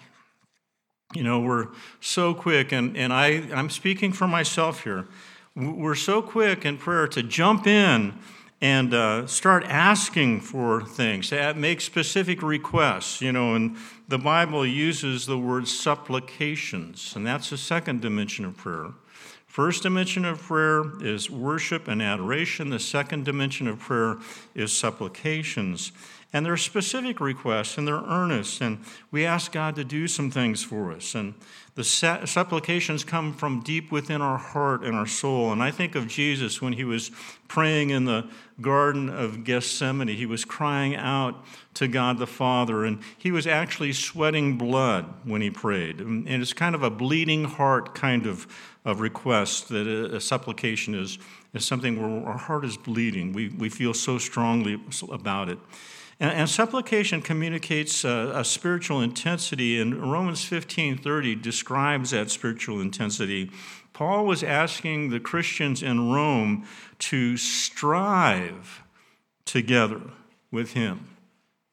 You 1.14 1.24
know, 1.24 1.40
we're 1.40 1.70
so 2.02 2.34
quick, 2.34 2.72
and, 2.72 2.96
and 2.98 3.14
I, 3.14 3.48
I'm 3.54 3.70
speaking 3.70 4.12
for 4.12 4.28
myself 4.28 4.84
here. 4.84 5.08
We're 5.56 5.96
so 5.96 6.22
quick 6.22 6.66
in 6.66 6.78
prayer 6.78 7.08
to 7.08 7.24
jump 7.24 7.68
in 7.68 8.14
and 8.62 8.94
uh, 8.94 9.26
start 9.26 9.64
asking 9.66 10.42
for 10.42 10.84
things, 10.84 11.32
make 11.56 11.82
specific 11.82 12.42
requests. 12.42 13.22
You 13.22 13.32
know, 13.32 13.56
and 13.56 13.78
the 14.08 14.18
Bible 14.18 14.66
uses 14.66 15.26
the 15.26 15.38
word 15.38 15.68
supplications, 15.68 17.16
and 17.16 17.26
that's 17.26 17.50
the 17.50 17.58
second 17.58 18.02
dimension 18.02 18.46
of 18.46 18.58
prayer. 18.58 18.92
First 19.48 19.84
dimension 19.84 20.26
of 20.26 20.40
prayer 20.40 20.84
is 21.02 21.30
worship 21.30 21.88
and 21.88 22.02
adoration. 22.02 22.70
The 22.70 22.80
second 22.80 23.26
dimension 23.26 23.68
of 23.68 23.80
prayer 23.80 24.18
is 24.54 24.72
supplications. 24.72 25.92
And 26.32 26.46
they're 26.46 26.58
specific 26.58 27.20
requests 27.20 27.78
and 27.78 27.88
they're 27.88 27.96
earnest. 27.96 28.62
And 28.62 28.80
we 29.10 29.26
ask 29.26 29.52
God 29.52 29.76
to 29.76 29.84
do 29.84 30.08
some 30.08 30.30
things 30.30 30.64
for 30.64 30.92
us. 30.92 31.16
And 31.16 31.34
the 31.74 31.84
supplications 31.84 33.04
come 33.04 33.34
from 33.34 33.62
deep 33.62 33.92
within 33.92 34.22
our 34.22 34.38
heart 34.38 34.84
and 34.84 34.96
our 34.96 35.08
soul. 35.08 35.52
And 35.52 35.64
I 35.64 35.72
think 35.72 35.96
of 35.96 36.08
Jesus 36.08 36.62
when 36.62 36.74
he 36.74 36.84
was 36.84 37.10
praying 37.48 37.90
in 37.90 38.06
the 38.06 38.30
Garden 38.62 39.10
of 39.10 39.44
Gethsemane. 39.44 40.10
He 40.10 40.26
was 40.26 40.46
crying 40.46 40.96
out 40.96 41.44
to 41.76 41.88
God 41.88 42.18
the 42.18 42.28
Father, 42.28 42.84
and 42.84 43.02
he 43.18 43.32
was 43.32 43.48
actually 43.48 43.94
sweating 43.94 44.58
blood 44.58 45.06
when 45.24 45.42
he 45.42 45.50
prayed. 45.50 46.02
And 46.02 46.28
it's 46.28 46.54
kind 46.54 46.76
of 46.76 46.84
a 46.84 46.90
bleeding 46.90 47.46
heart 47.46 47.96
kind 47.96 48.28
of, 48.28 48.46
of 48.84 49.00
request 49.00 49.70
that 49.70 49.88
a, 49.88 50.18
a 50.18 50.22
supplication 50.22 50.94
is, 50.94 51.18
is 51.54 51.66
something 51.66 52.00
where 52.00 52.28
our 52.28 52.38
heart 52.38 52.66
is 52.66 52.76
bleeding. 52.76 53.32
We, 53.32 53.50
we 53.50 53.70
feel 53.70 53.94
so 53.94 54.18
strongly 54.18 54.80
about 55.10 55.50
it. 55.50 55.60
And, 56.20 56.32
and 56.32 56.50
supplication 56.50 57.22
communicates 57.22 58.04
a, 58.04 58.32
a, 58.36 58.44
spiritual 58.44 59.02
intensity, 59.02 59.80
and 59.80 60.12
Romans 60.12 60.44
15:30 60.44 61.42
describes 61.42 62.12
that 62.12 62.30
spiritual 62.30 62.82
intensity. 62.82 63.52
Paul 63.94 64.26
was 64.26 64.44
asking 64.44 65.10
the 65.10 65.20
Christians 65.20 65.82
in 65.82 66.12
Rome 66.12 66.66
to 67.00 67.38
strive 67.38 68.84
together 69.46 70.02
with 70.52 70.74
him 70.74 71.08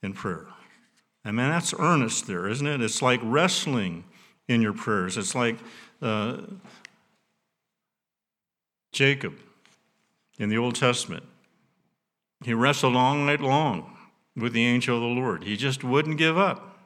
in 0.03 0.13
prayer. 0.13 0.47
I 1.25 1.33
mean, 1.33 1.49
that's 1.49 1.75
earnest 1.79 2.27
there, 2.27 2.49
isn't 2.49 2.67
it? 2.67 2.81
It's 2.81 3.03
like 3.03 3.21
wrestling 3.23 4.05
in 4.49 4.63
your 4.63 4.73
prayers. 4.73 5.17
It's 5.17 5.35
like 5.35 5.57
uh, 6.01 6.39
Jacob 8.93 9.35
in 10.39 10.49
the 10.49 10.59
Old 10.59 10.77
Testament. 10.77 11.25
He 12.45 12.55
wrestled 12.55 12.95
all 12.95 13.15
night 13.15 13.41
long 13.41 13.96
with 14.37 14.53
the 14.53 14.65
angel 14.65 14.97
of 14.97 15.03
the 15.03 15.21
Lord. 15.21 15.45
He 15.45 15.57
just 15.57 15.83
wouldn't 15.83 16.19
give 16.19 16.37
up. 16.37 16.77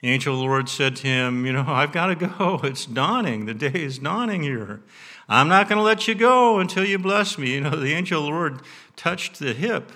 The 0.00 0.08
angel 0.08 0.34
of 0.34 0.40
the 0.40 0.44
Lord 0.44 0.68
said 0.68 0.96
to 0.96 1.06
him, 1.06 1.46
You 1.46 1.52
know, 1.52 1.64
I've 1.66 1.92
got 1.92 2.06
to 2.06 2.14
go. 2.14 2.60
It's 2.64 2.86
dawning. 2.86 3.46
The 3.46 3.54
day 3.54 3.72
is 3.84 3.98
dawning 3.98 4.42
here. 4.42 4.82
I'm 5.28 5.48
not 5.48 5.68
going 5.68 5.78
to 5.78 5.82
let 5.82 6.06
you 6.06 6.14
go 6.14 6.60
until 6.60 6.84
you 6.84 6.98
bless 6.98 7.38
me. 7.38 7.54
You 7.54 7.62
know, 7.62 7.70
the 7.70 7.92
angel 7.92 8.20
of 8.20 8.26
the 8.26 8.30
Lord 8.30 8.62
touched 8.94 9.38
the 9.38 9.52
hip 9.52 9.92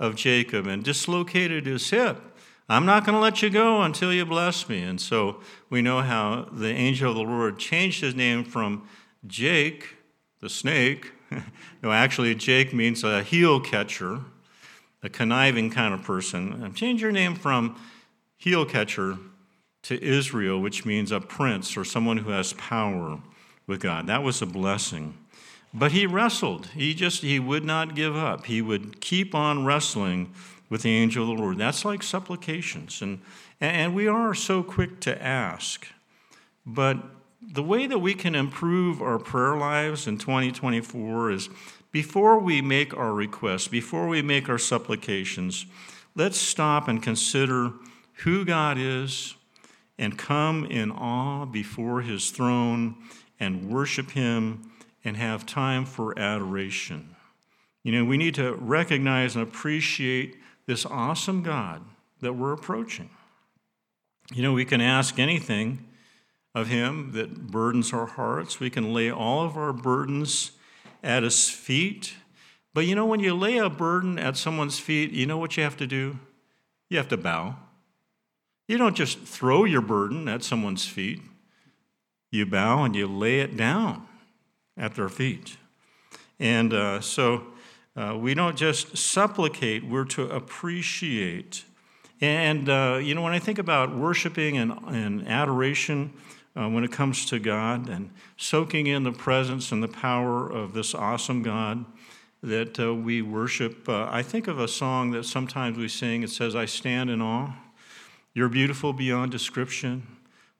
of 0.00 0.16
Jacob 0.16 0.66
and 0.66 0.82
dislocated 0.82 1.66
his 1.66 1.88
hip. 1.90 2.20
I'm 2.68 2.86
not 2.86 3.04
going 3.04 3.14
to 3.14 3.20
let 3.20 3.42
you 3.42 3.50
go 3.50 3.82
until 3.82 4.12
you 4.12 4.24
bless 4.24 4.68
me. 4.68 4.82
And 4.82 5.00
so 5.00 5.40
we 5.68 5.82
know 5.82 6.00
how 6.00 6.48
the 6.50 6.70
angel 6.70 7.10
of 7.10 7.16
the 7.16 7.22
Lord 7.22 7.58
changed 7.58 8.00
his 8.00 8.14
name 8.14 8.44
from 8.44 8.88
Jake, 9.26 9.96
the 10.40 10.48
snake. 10.48 11.12
no, 11.82 11.92
actually, 11.92 12.34
Jake 12.34 12.72
means 12.72 13.04
a 13.04 13.22
heel 13.22 13.60
catcher 13.60 14.20
a 15.02 15.08
conniving 15.08 15.70
kind 15.70 15.92
of 15.92 16.02
person, 16.02 16.72
change 16.74 17.02
your 17.02 17.12
name 17.12 17.34
from 17.34 17.80
heel 18.36 18.64
catcher 18.64 19.18
to 19.82 20.02
Israel, 20.02 20.60
which 20.60 20.84
means 20.84 21.10
a 21.10 21.20
prince 21.20 21.76
or 21.76 21.84
someone 21.84 22.18
who 22.18 22.30
has 22.30 22.52
power 22.54 23.18
with 23.66 23.80
God. 23.80 24.06
That 24.06 24.22
was 24.22 24.40
a 24.40 24.46
blessing. 24.46 25.16
But 25.74 25.92
he 25.92 26.06
wrestled. 26.06 26.66
He 26.68 26.94
just 26.94 27.22
he 27.22 27.38
would 27.38 27.64
not 27.64 27.94
give 27.94 28.14
up. 28.14 28.46
He 28.46 28.60
would 28.60 29.00
keep 29.00 29.34
on 29.34 29.64
wrestling 29.64 30.32
with 30.68 30.82
the 30.82 30.90
angel 30.90 31.22
of 31.30 31.36
the 31.36 31.42
Lord. 31.42 31.58
That's 31.58 31.84
like 31.84 32.02
supplications. 32.02 33.00
And 33.00 33.20
and 33.60 33.94
we 33.94 34.06
are 34.06 34.34
so 34.34 34.62
quick 34.62 35.00
to 35.00 35.22
ask. 35.22 35.86
But 36.66 36.98
the 37.40 37.62
way 37.62 37.86
that 37.86 37.98
we 37.98 38.14
can 38.14 38.34
improve 38.34 39.00
our 39.00 39.18
prayer 39.18 39.56
lives 39.56 40.06
in 40.06 40.18
2024 40.18 41.30
is 41.30 41.48
before 41.92 42.38
we 42.38 42.62
make 42.62 42.96
our 42.96 43.12
requests, 43.12 43.68
before 43.68 44.08
we 44.08 44.22
make 44.22 44.48
our 44.48 44.58
supplications, 44.58 45.66
let's 46.14 46.38
stop 46.38 46.88
and 46.88 47.02
consider 47.02 47.72
who 48.24 48.44
God 48.44 48.78
is 48.78 49.34
and 49.98 50.18
come 50.18 50.64
in 50.64 50.90
awe 50.90 51.44
before 51.44 52.00
his 52.00 52.30
throne 52.30 52.96
and 53.38 53.68
worship 53.70 54.12
him 54.12 54.72
and 55.04 55.16
have 55.16 55.44
time 55.44 55.84
for 55.84 56.18
adoration. 56.18 57.14
You 57.82 57.92
know, 57.92 58.04
we 58.04 58.16
need 58.16 58.34
to 58.36 58.54
recognize 58.54 59.36
and 59.36 59.42
appreciate 59.42 60.36
this 60.66 60.86
awesome 60.86 61.42
God 61.42 61.82
that 62.20 62.34
we're 62.34 62.52
approaching. 62.52 63.10
You 64.32 64.42
know, 64.42 64.52
we 64.52 64.64
can 64.64 64.80
ask 64.80 65.18
anything 65.18 65.86
of 66.54 66.68
him 66.68 67.12
that 67.12 67.48
burdens 67.48 67.92
our 67.92 68.06
hearts. 68.06 68.60
We 68.60 68.70
can 68.70 68.94
lay 68.94 69.10
all 69.10 69.44
of 69.44 69.56
our 69.56 69.72
burdens 69.72 70.52
at 71.02 71.22
his 71.22 71.50
feet. 71.50 72.14
But 72.74 72.86
you 72.86 72.94
know, 72.94 73.06
when 73.06 73.20
you 73.20 73.34
lay 73.34 73.58
a 73.58 73.68
burden 73.68 74.18
at 74.18 74.36
someone's 74.36 74.78
feet, 74.78 75.10
you 75.12 75.26
know 75.26 75.38
what 75.38 75.56
you 75.56 75.62
have 75.62 75.76
to 75.78 75.86
do? 75.86 76.18
You 76.88 76.98
have 76.98 77.08
to 77.08 77.16
bow. 77.16 77.56
You 78.68 78.78
don't 78.78 78.96
just 78.96 79.18
throw 79.20 79.64
your 79.64 79.82
burden 79.82 80.28
at 80.28 80.42
someone's 80.42 80.86
feet, 80.86 81.20
you 82.30 82.46
bow 82.46 82.84
and 82.84 82.96
you 82.96 83.06
lay 83.06 83.40
it 83.40 83.56
down 83.56 84.06
at 84.76 84.94
their 84.94 85.08
feet. 85.08 85.58
And 86.38 86.72
uh, 86.72 87.00
so 87.00 87.48
uh, 87.94 88.16
we 88.18 88.32
don't 88.34 88.56
just 88.56 88.96
supplicate, 88.96 89.84
we're 89.84 90.06
to 90.06 90.22
appreciate. 90.30 91.64
And, 92.20 92.68
uh, 92.68 93.00
you 93.02 93.14
know, 93.14 93.22
when 93.22 93.32
I 93.32 93.38
think 93.38 93.58
about 93.58 93.94
worshiping 93.94 94.56
and, 94.56 94.72
and 94.86 95.28
adoration, 95.28 96.12
uh, 96.56 96.68
when 96.68 96.84
it 96.84 96.92
comes 96.92 97.24
to 97.26 97.38
God 97.38 97.88
and 97.88 98.10
soaking 98.36 98.86
in 98.86 99.04
the 99.04 99.12
presence 99.12 99.72
and 99.72 99.82
the 99.82 99.88
power 99.88 100.50
of 100.50 100.74
this 100.74 100.94
awesome 100.94 101.42
God 101.42 101.84
that 102.42 102.78
uh, 102.78 102.94
we 102.94 103.22
worship. 103.22 103.88
Uh, 103.88 104.08
I 104.10 104.22
think 104.22 104.48
of 104.48 104.58
a 104.58 104.68
song 104.68 105.12
that 105.12 105.24
sometimes 105.24 105.78
we 105.78 105.88
sing. 105.88 106.22
It 106.22 106.30
says, 106.30 106.56
I 106.56 106.66
stand 106.66 107.08
in 107.08 107.22
awe. 107.22 107.54
You're 108.34 108.48
beautiful 108.48 108.92
beyond 108.92 109.30
description, 109.30 110.06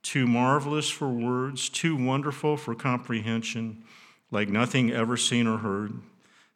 too 0.02 0.26
marvelous 0.26 0.90
for 0.90 1.08
words, 1.08 1.68
too 1.68 1.96
wonderful 1.96 2.56
for 2.56 2.74
comprehension, 2.74 3.82
like 4.30 4.48
nothing 4.48 4.92
ever 4.92 5.16
seen 5.16 5.46
or 5.46 5.58
heard. 5.58 5.94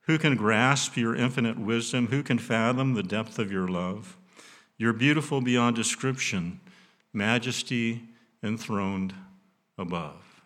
Who 0.02 0.18
can 0.18 0.36
grasp 0.36 0.96
your 0.96 1.16
infinite 1.16 1.58
wisdom? 1.58 2.08
Who 2.08 2.22
can 2.22 2.38
fathom 2.38 2.94
the 2.94 3.02
depth 3.02 3.38
of 3.38 3.50
your 3.50 3.66
love? 3.66 4.16
You're 4.78 4.92
beautiful 4.92 5.40
beyond 5.40 5.74
description, 5.74 6.60
majesty 7.12 8.02
enthroned 8.46 9.14
above. 9.76 10.42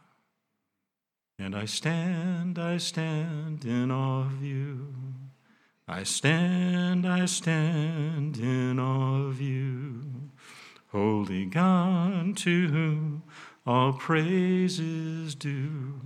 And 1.39 1.55
I 1.55 1.67
stand, 1.67 2.59
I 2.59 2.79
stand 2.79 3.65
in 3.65 3.91
awe 3.91 4.23
of 4.27 4.43
you. 4.43 4.95
I 5.87 6.03
stand, 6.03 7.07
I 7.07 7.27
stand 7.27 8.37
in 8.39 8.79
awe 8.79 9.27
of 9.27 9.41
you. 9.41 10.31
Holy 10.93 11.47
God, 11.47 12.37
to 12.39 12.69
whom 12.69 13.23
all 13.67 13.93
praise 13.93 14.81
is 14.81 15.35
due, 15.35 16.01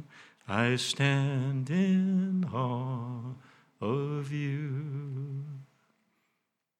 I 0.47 0.77
stand 0.77 1.71
in 1.71 2.45
awe 2.53 3.35
of 3.81 4.31
you. 4.31 5.45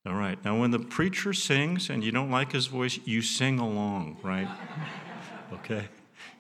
All 0.07 0.15
right, 0.15 0.43
now 0.45 0.61
when 0.61 0.71
the 0.71 0.79
preacher 0.79 1.33
sings 1.33 1.89
and 1.89 2.05
you 2.05 2.13
don't 2.13 2.31
like 2.31 2.53
his 2.53 2.67
voice, 2.67 2.99
you 3.07 3.23
sing 3.23 3.59
along, 3.59 4.19
right? 4.23 4.49
okay? 5.55 5.89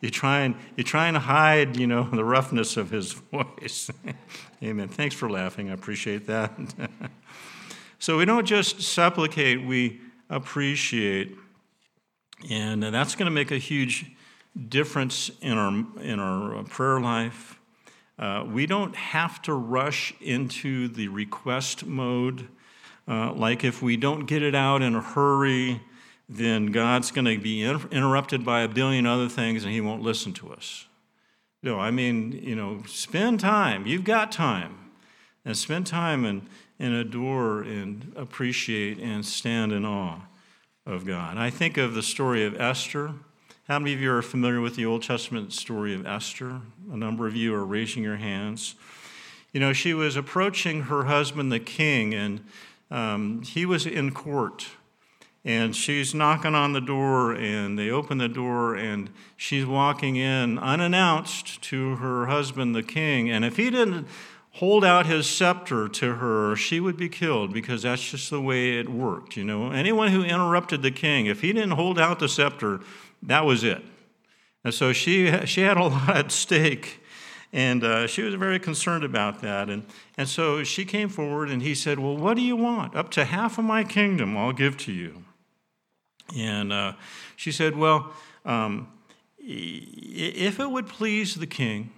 You 0.02 0.10
try 0.10 0.40
and 0.40 0.54
you 0.76 0.84
try 0.84 1.08
and 1.08 1.16
hide, 1.16 1.78
you 1.78 1.86
know, 1.86 2.04
the 2.10 2.24
roughness 2.24 2.76
of 2.76 2.90
his 2.90 3.12
voice. 3.32 3.90
Amen. 4.62 4.88
Thanks 4.88 5.14
for 5.14 5.30
laughing. 5.30 5.70
I 5.70 5.72
appreciate 5.72 6.26
that. 6.26 6.52
so 7.98 8.18
we 8.18 8.26
don't 8.26 8.44
just 8.44 8.82
supplicate, 8.82 9.64
we 9.64 9.98
appreciate. 10.28 11.34
And 12.50 12.82
that's 12.82 13.14
going 13.14 13.26
to 13.26 13.34
make 13.34 13.50
a 13.50 13.56
huge 13.56 14.12
difference 14.68 15.30
in 15.40 15.56
our 15.56 16.02
in 16.02 16.20
our 16.20 16.64
prayer 16.64 17.00
life. 17.00 17.58
Uh, 18.18 18.44
we 18.46 18.66
don't 18.66 18.94
have 18.94 19.40
to 19.42 19.54
rush 19.54 20.12
into 20.20 20.86
the 20.88 21.08
request 21.08 21.86
mode. 21.86 22.46
Uh, 23.06 23.32
like 23.32 23.64
if 23.64 23.82
we 23.82 23.96
don't 23.96 24.26
get 24.26 24.42
it 24.42 24.54
out 24.54 24.82
in 24.82 24.94
a 24.94 25.00
hurry, 25.00 25.80
then 26.28 26.66
God's 26.66 27.10
going 27.10 27.26
to 27.26 27.38
be 27.38 27.62
interrupted 27.62 28.44
by 28.44 28.62
a 28.62 28.68
billion 28.68 29.06
other 29.06 29.28
things 29.28 29.64
and 29.64 29.72
he 29.72 29.80
won't 29.80 30.02
listen 30.02 30.32
to 30.34 30.52
us. 30.52 30.86
No, 31.62 31.78
I 31.78 31.90
mean, 31.90 32.32
you 32.42 32.54
know, 32.54 32.82
spend 32.86 33.40
time. 33.40 33.86
You've 33.86 34.04
got 34.04 34.32
time. 34.32 34.78
And 35.46 35.56
spend 35.56 35.86
time 35.86 36.24
and, 36.24 36.46
and 36.78 36.94
adore 36.94 37.62
and 37.62 38.12
appreciate 38.16 38.98
and 38.98 39.24
stand 39.24 39.72
in 39.72 39.84
awe 39.84 40.20
of 40.86 41.06
God. 41.06 41.36
I 41.36 41.50
think 41.50 41.76
of 41.76 41.94
the 41.94 42.02
story 42.02 42.44
of 42.44 42.58
Esther. 42.58 43.12
How 43.68 43.78
many 43.78 43.94
of 43.94 44.00
you 44.00 44.12
are 44.12 44.22
familiar 44.22 44.60
with 44.60 44.76
the 44.76 44.86
Old 44.86 45.02
Testament 45.02 45.52
story 45.52 45.94
of 45.94 46.06
Esther? 46.06 46.60
A 46.90 46.96
number 46.96 47.26
of 47.26 47.36
you 47.36 47.54
are 47.54 47.64
raising 47.64 48.02
your 48.02 48.16
hands. 48.16 48.74
You 49.52 49.60
know, 49.60 49.72
she 49.72 49.94
was 49.94 50.16
approaching 50.16 50.82
her 50.82 51.04
husband, 51.04 51.52
the 51.52 51.60
king, 51.60 52.12
and 52.12 52.44
um, 52.90 53.42
he 53.42 53.66
was 53.66 53.86
in 53.86 54.12
court 54.12 54.66
and 55.44 55.76
she's 55.76 56.14
knocking 56.14 56.54
on 56.54 56.72
the 56.72 56.80
door, 56.80 57.32
and 57.34 57.78
they 57.78 57.90
open 57.90 58.16
the 58.16 58.28
door, 58.28 58.74
and 58.74 59.10
she's 59.36 59.66
walking 59.66 60.16
in 60.16 60.58
unannounced 60.58 61.60
to 61.60 61.96
her 61.96 62.26
husband, 62.26 62.74
the 62.74 62.82
king. 62.82 63.30
And 63.30 63.44
if 63.44 63.58
he 63.58 63.68
didn't 63.68 64.08
hold 64.52 64.84
out 64.84 65.04
his 65.04 65.28
scepter 65.28 65.86
to 65.86 66.14
her, 66.14 66.56
she 66.56 66.80
would 66.80 66.96
be 66.96 67.10
killed 67.10 67.52
because 67.52 67.82
that's 67.82 68.10
just 68.10 68.30
the 68.30 68.40
way 68.40 68.78
it 68.78 68.88
worked. 68.88 69.36
You 69.36 69.44
know, 69.44 69.70
anyone 69.70 70.12
who 70.12 70.22
interrupted 70.22 70.80
the 70.80 70.90
king, 70.90 71.26
if 71.26 71.42
he 71.42 71.52
didn't 71.52 71.72
hold 71.72 71.98
out 71.98 72.20
the 72.20 72.28
scepter, 72.28 72.80
that 73.22 73.44
was 73.44 73.64
it. 73.64 73.84
And 74.64 74.72
so 74.72 74.94
she, 74.94 75.44
she 75.44 75.60
had 75.60 75.76
a 75.76 75.82
lot 75.84 76.16
at 76.16 76.32
stake. 76.32 77.03
And 77.54 77.84
uh, 77.84 78.08
she 78.08 78.22
was 78.22 78.34
very 78.34 78.58
concerned 78.58 79.04
about 79.04 79.40
that. 79.42 79.70
And, 79.70 79.86
and 80.18 80.28
so 80.28 80.64
she 80.64 80.84
came 80.84 81.08
forward 81.08 81.50
and 81.50 81.62
he 81.62 81.72
said, 81.76 82.00
Well, 82.00 82.16
what 82.16 82.34
do 82.34 82.42
you 82.42 82.56
want? 82.56 82.96
Up 82.96 83.12
to 83.12 83.24
half 83.24 83.58
of 83.58 83.64
my 83.64 83.84
kingdom 83.84 84.36
I'll 84.36 84.52
give 84.52 84.76
to 84.78 84.92
you. 84.92 85.22
And 86.36 86.72
uh, 86.72 86.94
she 87.36 87.52
said, 87.52 87.76
Well, 87.76 88.12
um, 88.44 88.88
if 89.38 90.58
it 90.58 90.68
would 90.68 90.88
please 90.88 91.36
the 91.36 91.46
king, 91.46 91.92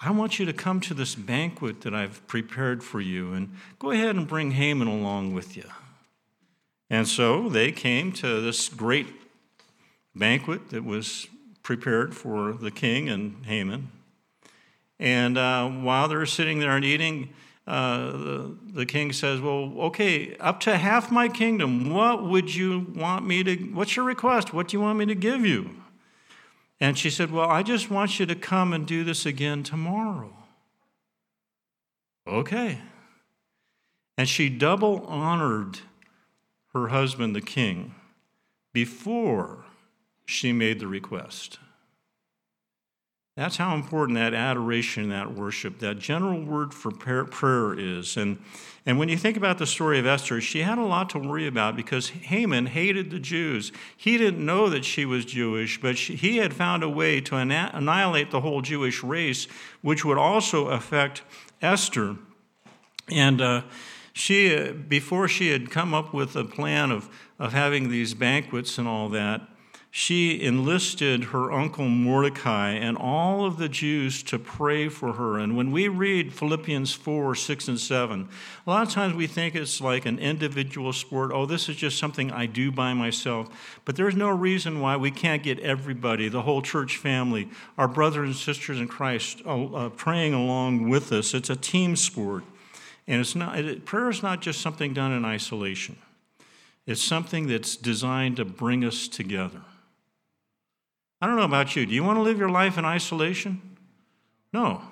I 0.00 0.10
want 0.10 0.40
you 0.40 0.46
to 0.46 0.52
come 0.52 0.80
to 0.80 0.94
this 0.94 1.14
banquet 1.14 1.82
that 1.82 1.94
I've 1.94 2.26
prepared 2.26 2.82
for 2.82 3.00
you 3.00 3.32
and 3.34 3.54
go 3.78 3.92
ahead 3.92 4.16
and 4.16 4.26
bring 4.26 4.50
Haman 4.50 4.88
along 4.88 5.32
with 5.32 5.56
you. 5.56 5.64
And 6.90 7.06
so 7.06 7.48
they 7.48 7.70
came 7.70 8.10
to 8.14 8.40
this 8.40 8.68
great 8.68 9.06
banquet 10.16 10.70
that 10.70 10.84
was 10.84 11.28
prepared 11.62 12.16
for 12.16 12.52
the 12.52 12.72
king 12.72 13.08
and 13.08 13.46
Haman. 13.46 13.92
And 14.98 15.38
uh, 15.38 15.68
while 15.68 16.08
they're 16.08 16.26
sitting 16.26 16.58
there 16.58 16.72
and 16.72 16.84
eating, 16.84 17.30
uh, 17.66 18.12
the, 18.12 18.56
the 18.72 18.86
king 18.86 19.12
says, 19.12 19.40
Well, 19.40 19.72
okay, 19.78 20.34
up 20.36 20.60
to 20.60 20.76
half 20.76 21.10
my 21.10 21.28
kingdom, 21.28 21.90
what 21.90 22.24
would 22.24 22.54
you 22.54 22.86
want 22.94 23.26
me 23.26 23.44
to, 23.44 23.56
what's 23.74 23.94
your 23.94 24.04
request? 24.04 24.54
What 24.54 24.68
do 24.68 24.76
you 24.76 24.80
want 24.80 24.98
me 24.98 25.06
to 25.06 25.14
give 25.14 25.44
you? 25.44 25.70
And 26.80 26.96
she 26.96 27.10
said, 27.10 27.30
Well, 27.30 27.48
I 27.48 27.62
just 27.62 27.90
want 27.90 28.18
you 28.18 28.26
to 28.26 28.34
come 28.34 28.72
and 28.72 28.86
do 28.86 29.04
this 29.04 29.26
again 29.26 29.62
tomorrow. 29.62 30.32
Okay. 32.26 32.78
And 34.16 34.28
she 34.28 34.48
double 34.48 35.06
honored 35.06 35.80
her 36.72 36.88
husband, 36.88 37.34
the 37.36 37.40
king, 37.40 37.94
before 38.72 39.64
she 40.24 40.52
made 40.52 40.80
the 40.80 40.86
request. 40.86 41.58
That's 43.38 43.56
how 43.56 43.76
important 43.76 44.18
that 44.18 44.34
adoration, 44.34 45.10
that 45.10 45.32
worship, 45.32 45.78
that 45.78 46.00
general 46.00 46.42
word 46.42 46.74
for 46.74 46.90
prayer 46.90 47.72
is. 47.78 48.16
And, 48.16 48.42
and 48.84 48.98
when 48.98 49.08
you 49.08 49.16
think 49.16 49.36
about 49.36 49.58
the 49.58 49.66
story 49.66 50.00
of 50.00 50.06
Esther, 50.06 50.40
she 50.40 50.62
had 50.62 50.76
a 50.76 50.82
lot 50.82 51.08
to 51.10 51.20
worry 51.20 51.46
about 51.46 51.76
because 51.76 52.08
Haman 52.08 52.66
hated 52.66 53.12
the 53.12 53.20
Jews. 53.20 53.70
He 53.96 54.18
didn't 54.18 54.44
know 54.44 54.68
that 54.70 54.84
she 54.84 55.04
was 55.04 55.24
Jewish, 55.24 55.80
but 55.80 55.96
she, 55.96 56.16
he 56.16 56.38
had 56.38 56.52
found 56.52 56.82
a 56.82 56.88
way 56.88 57.20
to 57.20 57.36
annihilate 57.36 58.32
the 58.32 58.40
whole 58.40 58.60
Jewish 58.60 59.04
race, 59.04 59.46
which 59.82 60.04
would 60.04 60.18
also 60.18 60.66
affect 60.70 61.22
Esther. 61.62 62.16
And 63.08 63.40
uh, 63.40 63.62
she, 64.12 64.72
before 64.72 65.28
she 65.28 65.52
had 65.52 65.70
come 65.70 65.94
up 65.94 66.12
with 66.12 66.34
a 66.34 66.44
plan 66.44 66.90
of, 66.90 67.08
of 67.38 67.52
having 67.52 67.88
these 67.88 68.14
banquets 68.14 68.78
and 68.78 68.88
all 68.88 69.08
that, 69.10 69.42
she 69.98 70.40
enlisted 70.40 71.24
her 71.24 71.50
uncle 71.50 71.88
Mordecai 71.88 72.70
and 72.70 72.96
all 72.96 73.44
of 73.44 73.58
the 73.58 73.68
Jews 73.68 74.22
to 74.22 74.38
pray 74.38 74.88
for 74.88 75.14
her. 75.14 75.38
And 75.38 75.56
when 75.56 75.72
we 75.72 75.88
read 75.88 76.32
Philippians 76.32 76.94
4, 76.94 77.34
6, 77.34 77.66
and 77.66 77.80
7, 77.80 78.28
a 78.64 78.70
lot 78.70 78.86
of 78.86 78.92
times 78.92 79.14
we 79.14 79.26
think 79.26 79.56
it's 79.56 79.80
like 79.80 80.06
an 80.06 80.20
individual 80.20 80.92
sport. 80.92 81.32
Oh, 81.34 81.46
this 81.46 81.68
is 81.68 81.74
just 81.74 81.98
something 81.98 82.30
I 82.30 82.46
do 82.46 82.70
by 82.70 82.94
myself. 82.94 83.48
But 83.84 83.96
there's 83.96 84.14
no 84.14 84.28
reason 84.28 84.80
why 84.80 84.96
we 84.96 85.10
can't 85.10 85.42
get 85.42 85.58
everybody, 85.58 86.28
the 86.28 86.42
whole 86.42 86.62
church 86.62 86.96
family, 86.96 87.48
our 87.76 87.88
brothers 87.88 88.28
and 88.28 88.36
sisters 88.36 88.78
in 88.78 88.86
Christ, 88.86 89.42
uh, 89.44 89.64
uh, 89.64 89.88
praying 89.88 90.32
along 90.32 90.88
with 90.88 91.10
us. 91.10 91.34
It's 91.34 91.50
a 91.50 91.56
team 91.56 91.96
sport. 91.96 92.44
And 93.08 93.20
it's 93.20 93.34
not, 93.34 93.58
it, 93.58 93.84
prayer 93.84 94.08
is 94.10 94.22
not 94.22 94.42
just 94.42 94.60
something 94.60 94.94
done 94.94 95.10
in 95.10 95.24
isolation, 95.24 95.96
it's 96.86 97.02
something 97.02 97.48
that's 97.48 97.74
designed 97.74 98.36
to 98.36 98.44
bring 98.44 98.84
us 98.84 99.08
together. 99.08 99.62
I 101.20 101.26
don't 101.26 101.36
know 101.36 101.42
about 101.42 101.74
you. 101.74 101.84
Do 101.86 101.94
you 101.94 102.04
want 102.04 102.16
to 102.18 102.22
live 102.22 102.38
your 102.38 102.48
life 102.48 102.78
in 102.78 102.84
isolation? 102.84 103.76
No. 104.52 104.82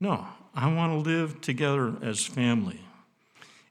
No. 0.00 0.26
I 0.54 0.72
want 0.72 0.92
to 0.92 1.10
live 1.10 1.40
together 1.40 1.94
as 2.02 2.24
family. 2.24 2.80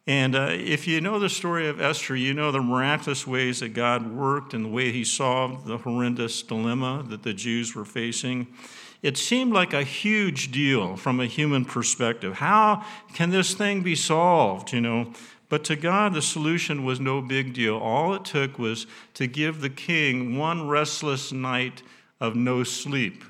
And 0.07 0.35
uh, 0.35 0.47
if 0.49 0.87
you 0.87 1.01
know 1.01 1.19
the 1.19 1.29
story 1.29 1.67
of 1.67 1.79
Esther, 1.79 2.15
you 2.15 2.33
know 2.33 2.51
the 2.51 2.61
miraculous 2.61 3.27
ways 3.27 3.59
that 3.59 3.69
God 3.69 4.11
worked 4.11 4.53
and 4.53 4.65
the 4.65 4.69
way 4.69 4.91
he 4.91 5.03
solved 5.03 5.67
the 5.67 5.77
horrendous 5.77 6.41
dilemma 6.41 7.05
that 7.09 7.21
the 7.23 7.33
Jews 7.33 7.75
were 7.75 7.85
facing. 7.85 8.47
It 9.03 9.17
seemed 9.17 9.53
like 9.53 9.73
a 9.73 9.83
huge 9.83 10.51
deal 10.51 10.95
from 10.95 11.19
a 11.19 11.25
human 11.25 11.63
perspective. 11.63 12.33
How 12.33 12.83
can 13.13 13.29
this 13.29 13.53
thing 13.53 13.83
be 13.83 13.95
solved? 13.95 14.73
You 14.73 14.81
know, 14.81 15.13
but 15.49 15.63
to 15.65 15.75
God, 15.75 16.13
the 16.13 16.21
solution 16.21 16.85
was 16.85 16.99
no 16.99 17.21
big 17.21 17.53
deal. 17.53 17.75
All 17.75 18.13
it 18.13 18.23
took 18.23 18.59
was 18.59 18.85
to 19.15 19.27
give 19.27 19.61
the 19.61 19.69
king 19.69 20.37
one 20.37 20.67
restless 20.67 21.31
night 21.31 21.81
of 22.19 22.35
no 22.35 22.63
sleep. 22.63 23.23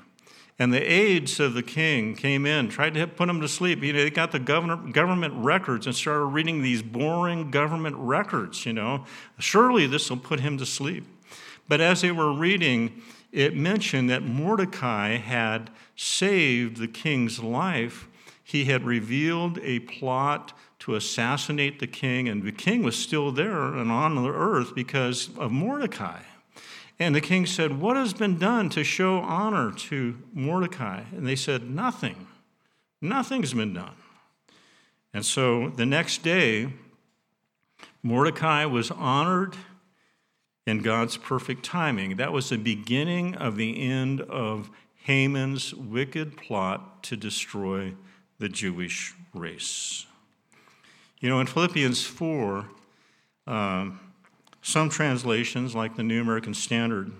And 0.58 0.74
the 0.74 0.82
aides 0.82 1.40
of 1.40 1.54
the 1.54 1.62
king 1.62 2.14
came 2.14 2.44
in, 2.44 2.68
tried 2.68 2.92
to 2.92 3.06
put 3.06 3.30
him 3.30 3.40
to 3.40 3.48
sleep. 3.48 3.82
You 3.82 3.94
know, 3.94 4.00
they 4.00 4.10
got 4.10 4.30
the 4.30 4.38
governor, 4.38 4.76
government 4.76 5.32
records 5.38 5.86
and 5.86 5.96
started 5.96 6.26
reading 6.26 6.60
these 6.60 6.82
boring 6.82 7.50
government 7.50 7.96
records, 7.96 8.66
you 8.66 8.74
know. 8.74 9.06
Surely 9.38 9.86
this 9.86 10.10
will 10.10 10.18
put 10.18 10.40
him 10.40 10.58
to 10.58 10.66
sleep. 10.66 11.06
But 11.66 11.80
as 11.80 12.02
they 12.02 12.12
were 12.12 12.34
reading, 12.34 13.00
it 13.32 13.56
mentioned 13.56 14.10
that 14.10 14.22
Mordecai 14.22 15.16
had 15.16 15.70
saved 15.96 16.76
the 16.76 16.88
king's 16.88 17.40
life. 17.42 18.06
He 18.44 18.66
had 18.66 18.84
revealed 18.84 19.58
a 19.62 19.78
plot 19.78 20.52
to 20.80 20.94
assassinate 20.94 21.78
the 21.78 21.86
king, 21.86 22.28
and 22.28 22.42
the 22.42 22.52
king 22.52 22.82
was 22.82 22.96
still 22.96 23.30
there 23.30 23.74
and 23.74 23.90
on 23.90 24.14
the 24.16 24.28
earth 24.30 24.74
because 24.74 25.30
of 25.36 25.52
Mordecai. 25.52 26.20
And 26.98 27.14
the 27.14 27.20
king 27.20 27.46
said, 27.46 27.80
What 27.80 27.96
has 27.96 28.12
been 28.12 28.38
done 28.38 28.68
to 28.70 28.84
show 28.84 29.18
honor 29.18 29.72
to 29.72 30.18
Mordecai? 30.34 31.04
And 31.12 31.26
they 31.26 31.36
said, 31.36 31.70
Nothing. 31.70 32.26
Nothing's 33.00 33.54
been 33.54 33.72
done. 33.72 33.94
And 35.14 35.24
so 35.24 35.70
the 35.70 35.86
next 35.86 36.22
day, 36.22 36.72
Mordecai 38.02 38.64
was 38.66 38.90
honored 38.90 39.56
in 40.66 40.82
God's 40.82 41.16
perfect 41.16 41.64
timing. 41.64 42.16
That 42.16 42.32
was 42.32 42.50
the 42.50 42.56
beginning 42.56 43.34
of 43.34 43.56
the 43.56 43.82
end 43.82 44.20
of 44.20 44.70
Haman's 45.04 45.74
wicked 45.74 46.36
plot 46.36 47.02
to 47.04 47.16
destroy 47.16 47.94
the 48.38 48.48
Jewish 48.48 49.14
race. 49.34 50.06
You 51.20 51.28
know, 51.28 51.38
in 51.40 51.46
Philippians 51.46 52.02
4, 52.02 52.66
um, 53.46 54.00
some 54.62 54.88
translations, 54.88 55.74
like 55.74 55.96
the 55.96 56.02
New 56.02 56.22
American 56.22 56.54
Standard, 56.54 57.12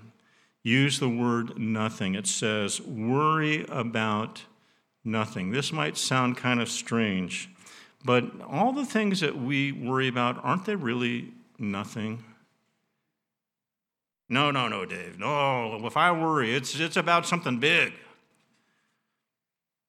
use 0.62 0.98
the 0.98 1.08
word 1.08 1.58
nothing. 1.58 2.14
It 2.14 2.26
says, 2.26 2.80
worry 2.80 3.66
about 3.68 4.44
nothing. 5.04 5.50
This 5.50 5.70
might 5.70 5.98
sound 5.98 6.38
kind 6.38 6.60
of 6.62 6.70
strange, 6.70 7.50
but 8.02 8.24
all 8.48 8.72
the 8.72 8.86
things 8.86 9.20
that 9.20 9.36
we 9.36 9.70
worry 9.72 10.08
about, 10.08 10.42
aren't 10.42 10.64
they 10.64 10.76
really 10.76 11.32
nothing? 11.58 12.24
No, 14.30 14.50
no, 14.50 14.66
no, 14.66 14.86
Dave. 14.86 15.18
No, 15.18 15.78
if 15.84 15.96
I 15.98 16.10
worry, 16.12 16.54
it's, 16.54 16.78
it's 16.80 16.96
about 16.96 17.26
something 17.26 17.58
big. 17.58 17.92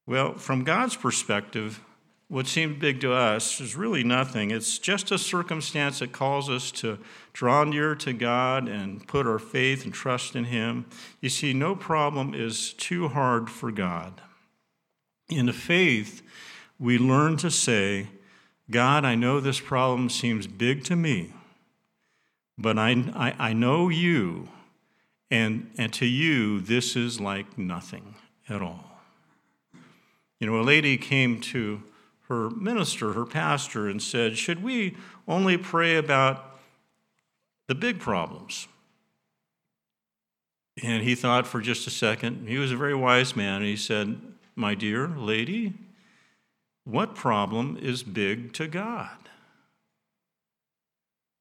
Well, 0.05 0.33
from 0.33 0.65
God's 0.65 0.97
perspective, 0.97 1.79
what 2.31 2.47
seemed 2.47 2.79
big 2.79 3.01
to 3.01 3.11
us 3.11 3.59
is 3.59 3.75
really 3.75 4.05
nothing. 4.05 4.51
It's 4.51 4.79
just 4.79 5.11
a 5.11 5.17
circumstance 5.17 5.99
that 5.99 6.13
calls 6.13 6.49
us 6.49 6.71
to 6.71 6.97
draw 7.33 7.65
near 7.65 7.93
to 7.95 8.13
God 8.13 8.69
and 8.69 9.05
put 9.05 9.27
our 9.27 9.37
faith 9.37 9.83
and 9.83 9.93
trust 9.93 10.33
in 10.33 10.45
Him. 10.45 10.85
You 11.19 11.27
see, 11.27 11.51
no 11.51 11.75
problem 11.75 12.33
is 12.33 12.71
too 12.71 13.09
hard 13.09 13.49
for 13.49 13.69
God. 13.69 14.21
In 15.27 15.51
faith, 15.51 16.21
we 16.79 16.97
learn 16.97 17.35
to 17.35 17.51
say, 17.51 18.07
God, 18.69 19.03
I 19.03 19.15
know 19.15 19.41
this 19.41 19.59
problem 19.59 20.09
seems 20.09 20.47
big 20.47 20.85
to 20.85 20.95
me, 20.95 21.33
but 22.57 22.79
I, 22.79 22.91
I, 23.13 23.49
I 23.49 23.53
know 23.53 23.89
you, 23.89 24.47
and, 25.29 25.69
and 25.77 25.91
to 25.95 26.05
you, 26.05 26.61
this 26.61 26.95
is 26.95 27.19
like 27.19 27.57
nothing 27.57 28.15
at 28.47 28.61
all. 28.61 29.01
You 30.39 30.47
know, 30.47 30.61
a 30.61 30.63
lady 30.63 30.95
came 30.95 31.41
to 31.41 31.83
her 32.31 32.49
minister, 32.49 33.11
her 33.11 33.25
pastor, 33.25 33.89
and 33.89 34.01
said, 34.01 34.37
Should 34.37 34.63
we 34.63 34.95
only 35.27 35.57
pray 35.57 35.97
about 35.97 36.57
the 37.67 37.75
big 37.75 37.99
problems? 37.99 38.69
And 40.81 41.03
he 41.03 41.13
thought 41.13 41.45
for 41.45 41.59
just 41.59 41.85
a 41.87 41.89
second. 41.89 42.47
He 42.47 42.57
was 42.57 42.71
a 42.71 42.77
very 42.77 42.95
wise 42.95 43.35
man. 43.35 43.57
And 43.57 43.65
he 43.65 43.75
said, 43.75 44.19
My 44.55 44.75
dear 44.75 45.09
lady, 45.09 45.73
what 46.85 47.15
problem 47.15 47.77
is 47.81 48.01
big 48.01 48.53
to 48.53 48.67
God? 48.67 49.09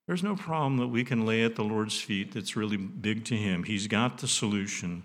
There's 0.08 0.24
no 0.24 0.34
problem 0.34 0.78
that 0.78 0.88
we 0.88 1.04
can 1.04 1.24
lay 1.24 1.44
at 1.44 1.54
the 1.54 1.62
Lord's 1.62 2.00
feet 2.00 2.32
that's 2.32 2.56
really 2.56 2.76
big 2.76 3.24
to 3.26 3.36
Him. 3.36 3.62
He's 3.62 3.86
got 3.86 4.18
the 4.18 4.26
solution. 4.26 5.04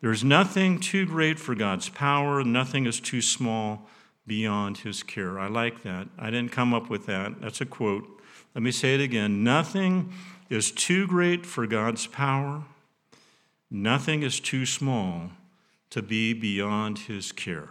There's 0.00 0.24
nothing 0.24 0.80
too 0.80 1.06
great 1.06 1.38
for 1.38 1.54
God's 1.54 1.88
power, 1.88 2.42
nothing 2.42 2.86
is 2.86 2.98
too 2.98 3.22
small 3.22 3.88
beyond 4.26 4.78
His 4.78 5.02
care. 5.02 5.38
I 5.38 5.48
like 5.48 5.82
that. 5.82 6.08
I 6.18 6.30
didn't 6.30 6.52
come 6.52 6.72
up 6.74 6.90
with 6.90 7.06
that. 7.06 7.40
That's 7.40 7.60
a 7.60 7.66
quote. 7.66 8.06
Let 8.54 8.62
me 8.62 8.72
say 8.72 8.94
it 8.94 9.00
again. 9.00 9.44
Nothing 9.44 10.12
is 10.48 10.72
too 10.72 11.06
great 11.06 11.46
for 11.46 11.66
God's 11.66 12.06
power, 12.06 12.64
nothing 13.70 14.22
is 14.22 14.40
too 14.40 14.66
small 14.66 15.30
to 15.90 16.02
be 16.02 16.32
beyond 16.32 17.00
His 17.00 17.32
care. 17.32 17.70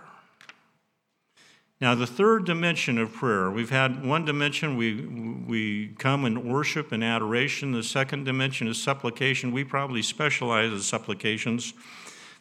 Now, 1.81 1.95
the 1.95 2.07
third 2.07 2.45
dimension 2.45 2.97
of 2.97 3.13
prayer, 3.13 3.49
we've 3.49 3.69
had 3.69 4.05
one 4.05 4.25
dimension, 4.25 4.75
we, 4.75 5.05
we 5.47 5.88
come 5.97 6.25
in 6.25 6.45
worship 6.45 6.91
and 6.91 7.01
adoration. 7.01 7.71
The 7.71 7.83
second 7.83 8.25
dimension 8.25 8.67
is 8.67 8.81
supplication. 8.81 9.53
We 9.53 9.63
probably 9.63 10.01
specialize 10.01 10.73
in 10.73 10.81
supplications. 10.81 11.73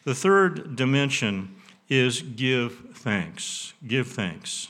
The 0.02 0.14
third 0.14 0.74
dimension 0.74 1.54
is 1.88 2.22
give 2.22 2.90
thanks. 2.94 3.72
Give 3.86 4.06
thanks. 4.06 4.68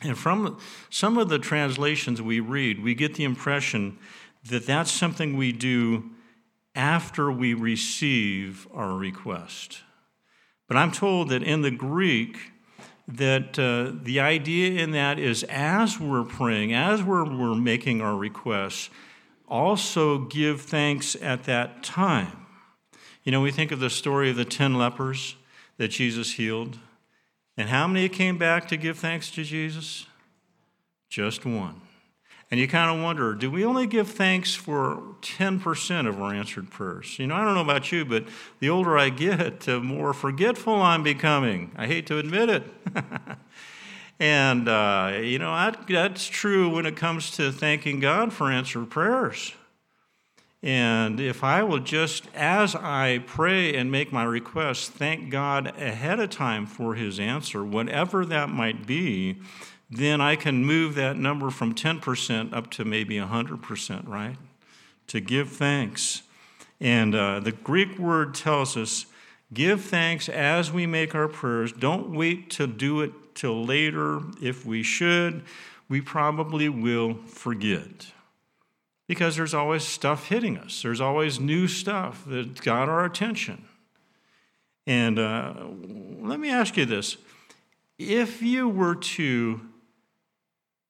And 0.00 0.18
from 0.18 0.58
some 0.90 1.16
of 1.18 1.28
the 1.28 1.38
translations 1.38 2.20
we 2.20 2.40
read, 2.40 2.82
we 2.82 2.94
get 2.94 3.14
the 3.14 3.24
impression 3.24 3.98
that 4.48 4.66
that's 4.66 4.90
something 4.90 5.36
we 5.36 5.52
do 5.52 6.10
after 6.74 7.32
we 7.32 7.54
receive 7.54 8.68
our 8.74 8.94
request. 8.94 9.80
But 10.68 10.76
I'm 10.76 10.92
told 10.92 11.30
that 11.30 11.42
in 11.42 11.62
the 11.62 11.70
Greek, 11.70 12.36
that 13.06 13.58
uh, 13.58 13.98
the 14.02 14.20
idea 14.20 14.82
in 14.82 14.92
that 14.92 15.18
is 15.18 15.42
as 15.44 16.00
we're 16.00 16.24
praying, 16.24 16.72
as 16.72 17.02
we're, 17.02 17.24
we're 17.24 17.54
making 17.54 18.00
our 18.00 18.16
requests, 18.16 18.90
also 19.46 20.18
give 20.18 20.62
thanks 20.62 21.14
at 21.20 21.44
that 21.44 21.82
time. 21.82 22.46
You 23.22 23.32
know, 23.32 23.40
we 23.40 23.50
think 23.50 23.72
of 23.72 23.80
the 23.80 23.90
story 23.90 24.30
of 24.30 24.36
the 24.36 24.44
10 24.44 24.74
lepers 24.74 25.36
that 25.76 25.88
Jesus 25.88 26.32
healed. 26.32 26.78
And 27.56 27.68
how 27.68 27.86
many 27.86 28.08
came 28.08 28.38
back 28.38 28.66
to 28.68 28.76
give 28.76 28.98
thanks 28.98 29.30
to 29.32 29.44
Jesus? 29.44 30.06
Just 31.08 31.44
one. 31.44 31.80
And 32.50 32.60
you 32.60 32.68
kind 32.68 32.96
of 32.96 33.02
wonder 33.02 33.34
do 33.34 33.50
we 33.50 33.64
only 33.64 33.86
give 33.86 34.08
thanks 34.08 34.54
for 34.54 35.02
10% 35.22 36.08
of 36.08 36.20
our 36.20 36.32
answered 36.34 36.70
prayers? 36.70 37.18
You 37.18 37.26
know, 37.26 37.34
I 37.34 37.44
don't 37.44 37.54
know 37.54 37.60
about 37.60 37.90
you, 37.90 38.04
but 38.04 38.26
the 38.60 38.70
older 38.70 38.98
I 38.98 39.08
get, 39.08 39.60
the 39.60 39.80
more 39.80 40.12
forgetful 40.12 40.74
I'm 40.74 41.02
becoming. 41.02 41.72
I 41.76 41.86
hate 41.86 42.06
to 42.08 42.18
admit 42.18 42.50
it. 42.50 42.62
and, 44.20 44.68
uh, 44.68 45.18
you 45.20 45.38
know, 45.38 45.54
that, 45.54 45.86
that's 45.88 46.26
true 46.26 46.68
when 46.68 46.86
it 46.86 46.96
comes 46.96 47.30
to 47.32 47.50
thanking 47.50 48.00
God 48.00 48.32
for 48.32 48.50
answered 48.50 48.90
prayers. 48.90 49.52
And 50.64 51.20
if 51.20 51.44
I 51.44 51.62
will 51.62 51.78
just, 51.78 52.26
as 52.34 52.74
I 52.74 53.22
pray 53.26 53.76
and 53.76 53.92
make 53.92 54.14
my 54.14 54.24
request, 54.24 54.92
thank 54.92 55.28
God 55.28 55.66
ahead 55.78 56.20
of 56.20 56.30
time 56.30 56.64
for 56.64 56.94
his 56.94 57.20
answer, 57.20 57.62
whatever 57.62 58.24
that 58.24 58.48
might 58.48 58.86
be, 58.86 59.36
then 59.90 60.22
I 60.22 60.36
can 60.36 60.64
move 60.64 60.94
that 60.94 61.18
number 61.18 61.50
from 61.50 61.74
10% 61.74 62.54
up 62.54 62.70
to 62.70 62.84
maybe 62.86 63.16
100%, 63.16 64.08
right? 64.08 64.36
To 65.08 65.20
give 65.20 65.50
thanks. 65.50 66.22
And 66.80 67.14
uh, 67.14 67.40
the 67.40 67.52
Greek 67.52 67.98
word 67.98 68.34
tells 68.34 68.74
us 68.74 69.04
give 69.52 69.82
thanks 69.82 70.30
as 70.30 70.72
we 70.72 70.86
make 70.86 71.14
our 71.14 71.28
prayers. 71.28 71.72
Don't 71.72 72.16
wait 72.16 72.48
to 72.52 72.66
do 72.66 73.02
it 73.02 73.12
till 73.34 73.66
later. 73.66 74.22
If 74.40 74.64
we 74.64 74.82
should, 74.82 75.42
we 75.90 76.00
probably 76.00 76.70
will 76.70 77.16
forget. 77.26 78.06
Because 79.06 79.36
there's 79.36 79.54
always 79.54 79.84
stuff 79.84 80.28
hitting 80.28 80.56
us, 80.56 80.82
there's 80.82 81.00
always 81.00 81.38
new 81.38 81.68
stuff 81.68 82.24
that's 82.26 82.60
got 82.60 82.88
our 82.88 83.04
attention. 83.04 83.64
And 84.86 85.18
uh, 85.18 85.54
let 86.20 86.40
me 86.40 86.50
ask 86.50 86.76
you 86.76 86.84
this 86.84 87.16
if 87.98 88.42
you 88.42 88.68
were 88.68 88.94
to 88.94 89.60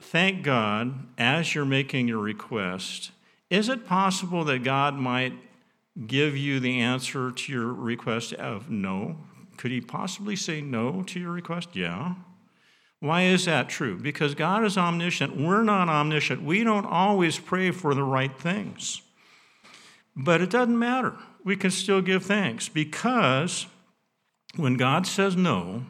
thank 0.01 0.43
God 0.43 1.07
as 1.19 1.55
you're 1.55 1.65
making 1.65 2.09
your 2.09 2.19
request. 2.19 3.11
Is 3.51 3.69
it 3.69 3.87
possible 3.87 4.45
that 4.45 4.65
God 4.65 4.95
might 4.95 5.35
give 6.07 6.37
you 6.37 6.61
the 6.61 6.81
answer 6.81 7.31
to 7.31 7.53
your 7.53 7.73
request 7.73 8.33
of 8.35 8.71
no? 8.71 9.17
Could 9.57 9.71
he 9.71 9.81
possibly 9.81 10.35
say 10.37 10.61
no 10.61 11.03
to 11.05 11.21
your 11.21 11.31
request? 11.31 11.77
Yeah. 11.77 12.15
Why 13.05 13.25
is 13.25 13.45
that 13.45 13.69
true? 13.69 13.99
Because 13.99 14.35
God 14.35 14.65
is 14.65 14.79
omniscient. 14.79 15.37
We're 15.37 15.63
not 15.63 15.91
omniscient. 15.91 16.43
We 16.43 16.65
don't 16.65 16.87
always 16.87 17.39
pray 17.39 17.71
for 17.71 17.95
the 17.95 18.03
right 18.03 18.35
things. 18.35 19.03
But 20.17 20.41
it 20.41 20.49
doesn't 20.49 20.79
matter. 20.79 21.15
We 21.45 21.55
can 21.55 21.71
still 21.71 22.01
give 22.01 22.25
thanks 22.25 22.71
because 22.71 23.67
when 24.57 24.79
God 24.79 25.07
says 25.07 25.37
no, 25.37 25.85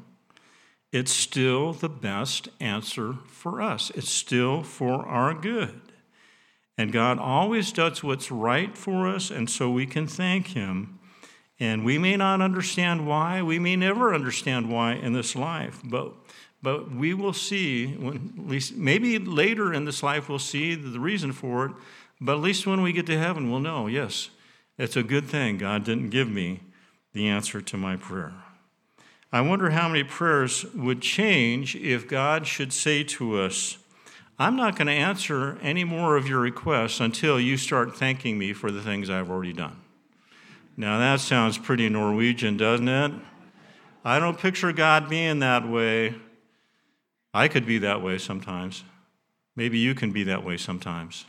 it's 0.90 1.12
still 1.12 1.72
the 1.72 1.88
best 1.88 2.48
answer 2.58 3.14
for 3.28 3.62
us. 3.62 3.92
It's 3.94 4.10
still 4.10 4.64
for 4.64 5.06
our 5.06 5.34
good. 5.34 5.80
And 6.76 6.90
God 6.90 7.20
always 7.20 7.70
does 7.70 8.02
what's 8.02 8.32
right 8.32 8.76
for 8.76 9.06
us, 9.06 9.30
and 9.30 9.48
so 9.48 9.70
we 9.70 9.86
can 9.86 10.08
thank 10.08 10.48
Him. 10.48 10.98
And 11.60 11.84
we 11.84 11.96
may 11.96 12.16
not 12.16 12.40
understand 12.40 13.06
why, 13.06 13.40
we 13.40 13.60
may 13.60 13.76
never 13.76 14.12
understand 14.12 14.68
why 14.68 14.94
in 14.94 15.12
this 15.12 15.36
life, 15.36 15.80
but, 15.84 16.12
but 16.64 16.90
we 16.90 17.12
will 17.12 17.34
see, 17.34 17.88
when, 17.88 18.32
at 18.38 18.48
least 18.48 18.74
maybe 18.74 19.18
later 19.18 19.74
in 19.74 19.84
this 19.84 20.02
life 20.02 20.30
we'll 20.30 20.38
see 20.38 20.74
the 20.74 20.98
reason 20.98 21.30
for 21.30 21.66
it, 21.66 21.72
but 22.22 22.36
at 22.36 22.40
least 22.40 22.66
when 22.66 22.80
we 22.80 22.90
get 22.90 23.04
to 23.04 23.18
heaven, 23.18 23.50
we'll 23.50 23.60
know 23.60 23.86
yes, 23.86 24.30
it's 24.78 24.96
a 24.96 25.02
good 25.02 25.26
thing 25.26 25.58
God 25.58 25.84
didn't 25.84 26.08
give 26.08 26.28
me 26.28 26.60
the 27.12 27.28
answer 27.28 27.60
to 27.60 27.76
my 27.76 27.96
prayer. 27.96 28.32
I 29.30 29.42
wonder 29.42 29.70
how 29.70 29.88
many 29.88 30.04
prayers 30.04 30.64
would 30.74 31.02
change 31.02 31.76
if 31.76 32.08
God 32.08 32.46
should 32.46 32.72
say 32.72 33.04
to 33.04 33.40
us, 33.40 33.76
I'm 34.38 34.56
not 34.56 34.76
going 34.76 34.86
to 34.86 34.92
answer 34.92 35.58
any 35.60 35.84
more 35.84 36.16
of 36.16 36.26
your 36.26 36.40
requests 36.40 36.98
until 36.98 37.38
you 37.38 37.58
start 37.58 37.94
thanking 37.94 38.38
me 38.38 38.54
for 38.54 38.70
the 38.70 38.80
things 38.80 39.10
I've 39.10 39.30
already 39.30 39.52
done. 39.52 39.76
Now, 40.78 40.98
that 40.98 41.20
sounds 41.20 41.58
pretty 41.58 41.90
Norwegian, 41.90 42.56
doesn't 42.56 42.88
it? 42.88 43.12
I 44.02 44.18
don't 44.18 44.38
picture 44.38 44.72
God 44.72 45.10
being 45.10 45.40
that 45.40 45.68
way. 45.68 46.14
I 47.34 47.48
could 47.48 47.66
be 47.66 47.78
that 47.78 48.00
way 48.00 48.16
sometimes. 48.16 48.84
Maybe 49.56 49.78
you 49.78 49.94
can 49.94 50.12
be 50.12 50.22
that 50.22 50.44
way 50.44 50.56
sometimes. 50.56 51.26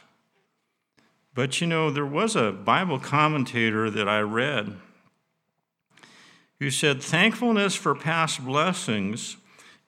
But 1.33 1.59
you 1.59 1.67
know, 1.67 1.89
there 1.89 2.05
was 2.05 2.35
a 2.35 2.51
Bible 2.51 2.99
commentator 2.99 3.89
that 3.89 4.07
I 4.07 4.19
read 4.19 4.77
who 6.59 6.69
said 6.69 7.01
thankfulness 7.01 7.75
for 7.75 7.93
past 7.95 8.45
blessings 8.45 9.35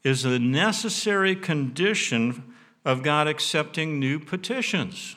is 0.04 0.26
a 0.26 0.40
necessary 0.40 1.36
condition 1.36 2.54
of 2.84 3.04
God 3.04 3.28
accepting 3.28 4.00
new 4.00 4.20
petitions. 4.20 5.16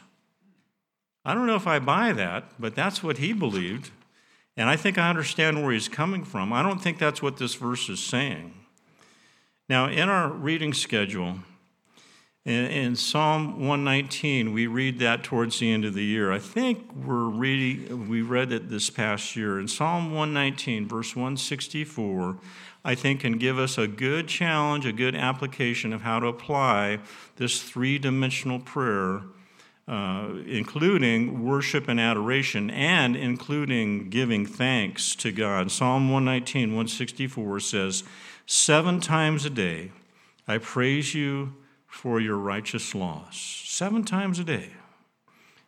I 1.24 1.34
don't 1.34 1.46
know 1.46 1.56
if 1.56 1.66
I 1.66 1.78
buy 1.78 2.12
that, 2.12 2.44
but 2.58 2.74
that's 2.74 3.02
what 3.02 3.18
he 3.18 3.32
believed. 3.32 3.90
And 4.56 4.68
I 4.68 4.76
think 4.76 4.98
I 4.98 5.08
understand 5.08 5.62
where 5.62 5.72
he's 5.72 5.88
coming 5.88 6.24
from. 6.24 6.52
I 6.52 6.62
don't 6.62 6.82
think 6.82 6.98
that's 6.98 7.22
what 7.22 7.38
this 7.38 7.54
verse 7.54 7.88
is 7.88 8.00
saying. 8.00 8.54
Now, 9.70 9.86
in 9.86 10.08
our 10.08 10.28
reading 10.28 10.74
schedule, 10.74 11.36
in, 12.44 12.96
Psalm 12.96 13.60
119, 13.68 14.52
we 14.52 14.66
read 14.66 14.98
that 14.98 15.22
towards 15.22 15.60
the 15.60 15.70
end 15.70 15.84
of 15.84 15.94
the 15.94 16.02
year. 16.02 16.32
I 16.32 16.40
think 16.40 16.92
we're 16.92 17.28
reading, 17.28 18.08
we 18.08 18.20
read 18.20 18.50
it 18.50 18.68
this 18.68 18.90
past 18.90 19.36
year. 19.36 19.60
In 19.60 19.68
Psalm 19.68 20.06
119, 20.06 20.88
verse 20.88 21.14
164, 21.14 22.38
I 22.84 22.96
think 22.96 23.20
can 23.20 23.38
give 23.38 23.60
us 23.60 23.78
a 23.78 23.86
good 23.86 24.26
challenge, 24.26 24.86
a 24.86 24.92
good 24.92 25.14
application 25.14 25.92
of 25.92 26.02
how 26.02 26.18
to 26.18 26.26
apply 26.26 26.98
this 27.36 27.62
three 27.62 27.96
dimensional 27.96 28.58
prayer, 28.58 29.22
uh, 29.88 30.28
including 30.46 31.44
worship 31.44 31.88
and 31.88 31.98
adoration, 31.98 32.70
and 32.70 33.16
including 33.16 34.08
giving 34.10 34.46
thanks 34.46 35.14
to 35.16 35.32
God. 35.32 35.70
Psalm 35.70 36.10
119, 36.10 36.68
164 36.68 37.60
says, 37.60 38.04
Seven 38.46 39.00
times 39.00 39.44
a 39.44 39.50
day 39.50 39.92
I 40.46 40.58
praise 40.58 41.14
you 41.14 41.54
for 41.86 42.20
your 42.20 42.36
righteous 42.36 42.94
laws, 42.94 43.36
seven 43.64 44.04
times 44.04 44.38
a 44.38 44.44
day. 44.44 44.70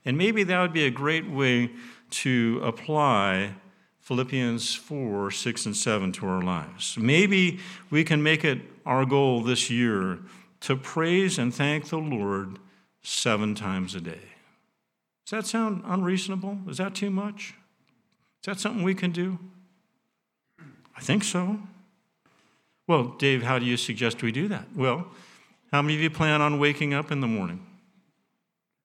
And 0.04 0.18
maybe 0.18 0.42
that 0.44 0.60
would 0.60 0.72
be 0.72 0.86
a 0.86 0.90
great 0.90 1.28
way 1.28 1.70
to 2.10 2.60
apply 2.64 3.54
Philippians 4.00 4.74
4, 4.74 5.30
6, 5.30 5.66
and 5.66 5.76
7 5.76 6.12
to 6.12 6.26
our 6.26 6.42
lives. 6.42 6.96
Maybe 6.98 7.60
we 7.90 8.02
can 8.02 8.22
make 8.22 8.44
it 8.44 8.60
our 8.84 9.04
goal 9.04 9.42
this 9.42 9.70
year 9.70 10.18
to 10.60 10.76
praise 10.76 11.38
and 11.38 11.54
thank 11.54 11.88
the 11.88 11.98
Lord 11.98 12.58
seven 13.02 13.54
times 13.54 13.94
a 13.94 14.00
day. 14.00 14.20
Does 15.26 15.30
that 15.30 15.46
sound 15.46 15.82
unreasonable? 15.84 16.58
Is 16.68 16.78
that 16.78 16.94
too 16.94 17.10
much? 17.10 17.54
Is 18.42 18.46
that 18.46 18.60
something 18.60 18.82
we 18.82 18.94
can 18.94 19.12
do? 19.12 19.38
I 20.96 21.00
think 21.00 21.24
so. 21.24 21.58
Well, 22.86 23.14
Dave, 23.18 23.42
how 23.42 23.58
do 23.58 23.64
you 23.64 23.76
suggest 23.76 24.22
we 24.22 24.32
do 24.32 24.48
that? 24.48 24.66
Well, 24.74 25.06
how 25.70 25.80
many 25.80 25.94
of 25.94 26.00
you 26.00 26.10
plan 26.10 26.42
on 26.42 26.58
waking 26.58 26.92
up 26.92 27.10
in 27.10 27.20
the 27.20 27.26
morning? 27.26 27.64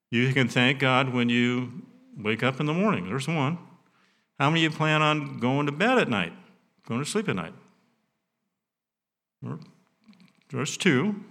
You 0.09 0.31
can 0.33 0.47
thank 0.47 0.79
God 0.79 1.13
when 1.13 1.27
you 1.27 1.81
wake 2.17 2.43
up 2.43 2.59
in 2.59 2.65
the 2.65 2.73
morning. 2.73 3.09
There's 3.09 3.27
one. 3.27 3.57
How 4.39 4.49
many 4.49 4.65
of 4.65 4.71
you 4.71 4.77
plan 4.77 5.01
on 5.01 5.39
going 5.39 5.65
to 5.65 5.71
bed 5.71 5.97
at 5.97 6.09
night, 6.09 6.31
going 6.87 7.03
to 7.03 7.09
sleep 7.09 7.27
at 7.27 7.35
night? 7.35 7.53
There's 10.49 10.77
two. 10.77 11.23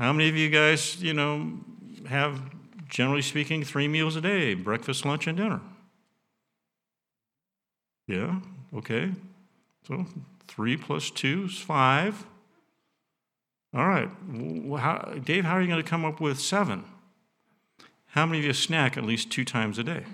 How 0.00 0.14
many 0.14 0.30
of 0.30 0.34
you 0.34 0.48
guys, 0.48 1.02
you 1.02 1.12
know, 1.12 1.58
have, 2.08 2.40
generally 2.88 3.20
speaking, 3.20 3.62
three 3.62 3.86
meals 3.86 4.16
a 4.16 4.22
day 4.22 4.54
breakfast, 4.54 5.04
lunch, 5.04 5.26
and 5.26 5.36
dinner? 5.36 5.60
Yeah, 8.06 8.40
okay. 8.74 9.12
So 9.86 10.06
three 10.48 10.78
plus 10.78 11.10
two 11.10 11.48
is 11.50 11.58
five. 11.58 12.24
All 13.74 13.86
right. 13.86 14.08
How, 14.78 15.16
Dave, 15.22 15.44
how 15.44 15.52
are 15.52 15.60
you 15.60 15.68
going 15.68 15.82
to 15.82 15.88
come 15.88 16.06
up 16.06 16.18
with 16.18 16.40
seven? 16.40 16.82
How 18.06 18.24
many 18.24 18.38
of 18.38 18.46
you 18.46 18.54
snack 18.54 18.96
at 18.96 19.04
least 19.04 19.30
two 19.30 19.44
times 19.44 19.78
a 19.78 19.84
day? 19.84 20.04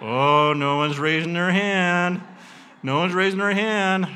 oh, 0.00 0.54
no 0.56 0.78
one's 0.78 0.98
raising 0.98 1.34
their 1.34 1.50
hand. 1.50 2.22
No 2.82 3.00
one's 3.00 3.12
raising 3.12 3.40
their 3.40 3.52
hand. 3.52 4.08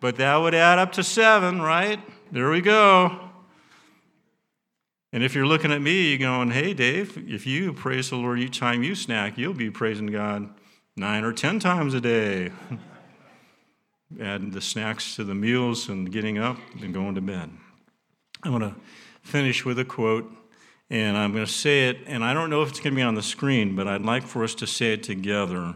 But 0.00 0.16
that 0.16 0.36
would 0.36 0.54
add 0.54 0.78
up 0.78 0.92
to 0.92 1.04
seven, 1.04 1.60
right? 1.60 2.00
There 2.32 2.48
we 2.50 2.62
go. 2.62 3.27
And 5.12 5.22
if 5.22 5.34
you're 5.34 5.46
looking 5.46 5.72
at 5.72 5.80
me, 5.80 6.10
you're 6.10 6.18
going, 6.18 6.50
hey, 6.50 6.74
Dave, 6.74 7.16
if 7.28 7.46
you 7.46 7.72
praise 7.72 8.10
the 8.10 8.16
Lord 8.16 8.40
each 8.40 8.58
time 8.58 8.82
you 8.82 8.94
snack, 8.94 9.38
you'll 9.38 9.54
be 9.54 9.70
praising 9.70 10.08
God 10.08 10.50
nine 10.96 11.24
or 11.24 11.32
ten 11.32 11.58
times 11.58 11.94
a 11.94 12.00
day. 12.00 12.52
Adding 14.20 14.50
the 14.50 14.60
snacks 14.60 15.16
to 15.16 15.24
the 15.24 15.34
meals 15.34 15.88
and 15.88 16.10
getting 16.10 16.38
up 16.38 16.58
and 16.80 16.92
going 16.92 17.14
to 17.14 17.20
bed. 17.20 17.50
I 18.42 18.50
want 18.50 18.64
to 18.64 18.74
finish 19.22 19.64
with 19.64 19.78
a 19.78 19.84
quote, 19.84 20.30
and 20.90 21.16
I'm 21.16 21.32
going 21.32 21.44
to 21.44 21.50
say 21.50 21.88
it, 21.88 21.98
and 22.06 22.24
I 22.24 22.32
don't 22.32 22.48
know 22.48 22.62
if 22.62 22.70
it's 22.70 22.80
going 22.80 22.94
to 22.94 22.96
be 22.96 23.02
on 23.02 23.14
the 23.14 23.22
screen, 23.22 23.76
but 23.76 23.86
I'd 23.86 24.02
like 24.02 24.22
for 24.22 24.44
us 24.44 24.54
to 24.56 24.66
say 24.66 24.92
it 24.92 25.02
together 25.02 25.74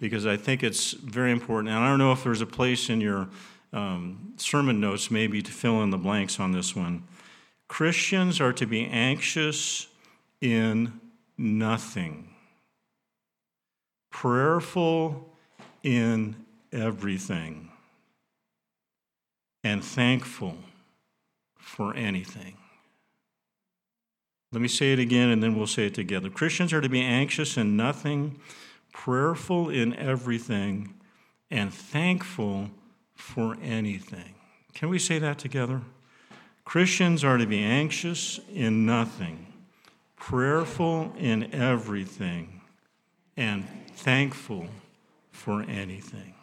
because 0.00 0.26
I 0.26 0.36
think 0.36 0.62
it's 0.62 0.92
very 0.92 1.32
important. 1.32 1.68
And 1.68 1.78
I 1.78 1.88
don't 1.88 1.98
know 1.98 2.12
if 2.12 2.24
there's 2.24 2.40
a 2.40 2.46
place 2.46 2.88
in 2.88 3.00
your 3.00 3.28
um, 3.72 4.34
sermon 4.36 4.80
notes 4.80 5.10
maybe 5.10 5.42
to 5.42 5.50
fill 5.50 5.82
in 5.82 5.90
the 5.90 5.98
blanks 5.98 6.40
on 6.40 6.52
this 6.52 6.74
one. 6.74 7.04
Christians 7.68 8.40
are 8.40 8.52
to 8.54 8.66
be 8.66 8.86
anxious 8.86 9.88
in 10.40 11.00
nothing, 11.36 12.30
prayerful 14.10 15.28
in 15.82 16.36
everything, 16.72 17.70
and 19.62 19.84
thankful 19.84 20.56
for 21.58 21.94
anything. 21.94 22.56
Let 24.50 24.62
me 24.62 24.68
say 24.68 24.94
it 24.94 24.98
again 24.98 25.28
and 25.28 25.42
then 25.42 25.54
we'll 25.54 25.66
say 25.66 25.86
it 25.86 25.94
together. 25.94 26.30
Christians 26.30 26.72
are 26.72 26.80
to 26.80 26.88
be 26.88 27.02
anxious 27.02 27.58
in 27.58 27.76
nothing, 27.76 28.40
prayerful 28.92 29.68
in 29.68 29.94
everything, 29.94 30.94
and 31.50 31.72
thankful 31.72 32.70
for 33.14 33.56
anything. 33.62 34.34
Can 34.72 34.88
we 34.88 34.98
say 34.98 35.18
that 35.18 35.38
together? 35.38 35.82
Christians 36.68 37.24
are 37.24 37.38
to 37.38 37.46
be 37.46 37.60
anxious 37.60 38.40
in 38.52 38.84
nothing, 38.84 39.46
prayerful 40.16 41.14
in 41.16 41.54
everything, 41.54 42.60
and 43.38 43.66
thankful 43.94 44.66
for 45.30 45.62
anything. 45.62 46.34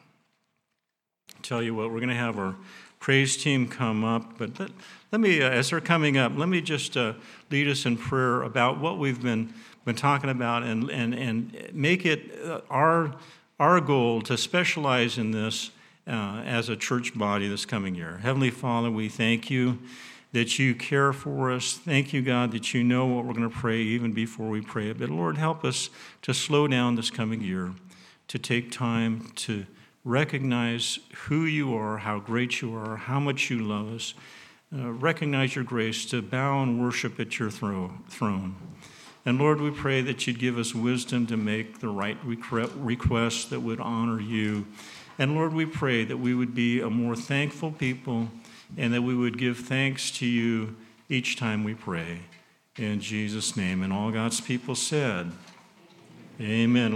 tell 1.43 1.61
you 1.61 1.75
what, 1.75 1.91
we're 1.91 1.99
going 1.99 2.09
to 2.09 2.15
have 2.15 2.39
our 2.39 2.55
praise 2.99 3.37
team 3.37 3.67
come 3.67 4.03
up, 4.03 4.35
but 4.39 4.59
let, 4.59 4.71
let 5.11 5.21
me, 5.21 5.43
uh, 5.43 5.49
as 5.51 5.69
they're 5.69 5.79
coming 5.79 6.17
up, 6.17 6.31
let 6.35 6.49
me 6.49 6.59
just 6.59 6.97
uh, 6.97 7.13
lead 7.51 7.67
us 7.67 7.85
in 7.85 7.95
prayer 7.95 8.41
about 8.41 8.79
what 8.79 8.97
we've 8.97 9.21
been, 9.21 9.53
been 9.85 9.95
talking 9.95 10.31
about 10.31 10.63
and, 10.63 10.89
and, 10.89 11.13
and 11.13 11.69
make 11.71 12.03
it 12.03 12.31
uh, 12.43 12.61
our, 12.71 13.13
our 13.59 13.79
goal 13.79 14.23
to 14.23 14.39
specialize 14.39 15.19
in 15.19 15.29
this 15.29 15.69
uh, 16.07 16.41
as 16.47 16.67
a 16.67 16.75
church 16.75 17.15
body 17.15 17.47
this 17.47 17.63
coming 17.63 17.93
year. 17.93 18.17
Heavenly 18.23 18.49
Father, 18.49 18.89
we 18.89 19.07
thank 19.07 19.51
you 19.51 19.77
that 20.35 20.59
you 20.59 20.75
care 20.75 21.13
for 21.13 21.49
us. 21.49 21.75
Thank 21.75 22.11
you, 22.11 22.21
God, 22.21 22.51
that 22.51 22.73
you 22.73 22.83
know 22.83 23.05
what 23.05 23.23
we're 23.23 23.33
going 23.33 23.49
to 23.49 23.55
pray 23.55 23.79
even 23.79 24.11
before 24.11 24.49
we 24.49 24.59
pray 24.59 24.89
it. 24.89 24.99
But 24.99 25.09
Lord, 25.09 25.37
help 25.37 25.63
us 25.63 25.89
to 26.23 26.33
slow 26.33 26.67
down 26.67 26.95
this 26.95 27.09
coming 27.09 27.39
year, 27.39 27.71
to 28.27 28.37
take 28.37 28.69
time 28.69 29.31
to 29.35 29.65
recognize 30.03 30.99
who 31.27 31.45
you 31.45 31.73
are, 31.73 31.99
how 31.99 32.19
great 32.19 32.61
you 32.61 32.75
are, 32.75 32.97
how 32.97 33.17
much 33.17 33.49
you 33.49 33.59
love 33.59 33.93
us. 33.93 34.13
Uh, 34.77 34.91
recognize 34.91 35.55
your 35.55 35.63
grace 35.63 36.05
to 36.07 36.21
bow 36.21 36.61
and 36.61 36.83
worship 36.83 37.17
at 37.17 37.39
your 37.39 37.49
thro- 37.49 37.93
throne. 38.09 38.57
And 39.25 39.39
Lord, 39.39 39.61
we 39.61 39.71
pray 39.71 40.01
that 40.01 40.27
you'd 40.27 40.37
give 40.37 40.57
us 40.57 40.75
wisdom 40.75 41.27
to 41.27 41.37
make 41.37 41.79
the 41.79 41.87
right 41.87 42.17
requests 42.25 43.45
that 43.45 43.61
would 43.61 43.79
honor 43.79 44.19
you. 44.19 44.67
And 45.17 45.33
Lord, 45.33 45.53
we 45.53 45.65
pray 45.65 46.03
that 46.03 46.17
we 46.17 46.35
would 46.35 46.53
be 46.53 46.81
a 46.81 46.89
more 46.89 47.15
thankful 47.15 47.71
people 47.71 48.27
and 48.77 48.93
that 48.93 49.01
we 49.01 49.15
would 49.15 49.37
give 49.37 49.57
thanks 49.59 50.11
to 50.11 50.25
you 50.25 50.75
each 51.09 51.37
time 51.37 51.63
we 51.63 51.73
pray. 51.73 52.19
In 52.77 52.99
Jesus' 52.99 53.55
name. 53.55 53.81
And 53.81 53.93
all 53.93 54.11
God's 54.11 54.41
people 54.41 54.75
said, 54.75 55.31
Amen. 56.41 56.93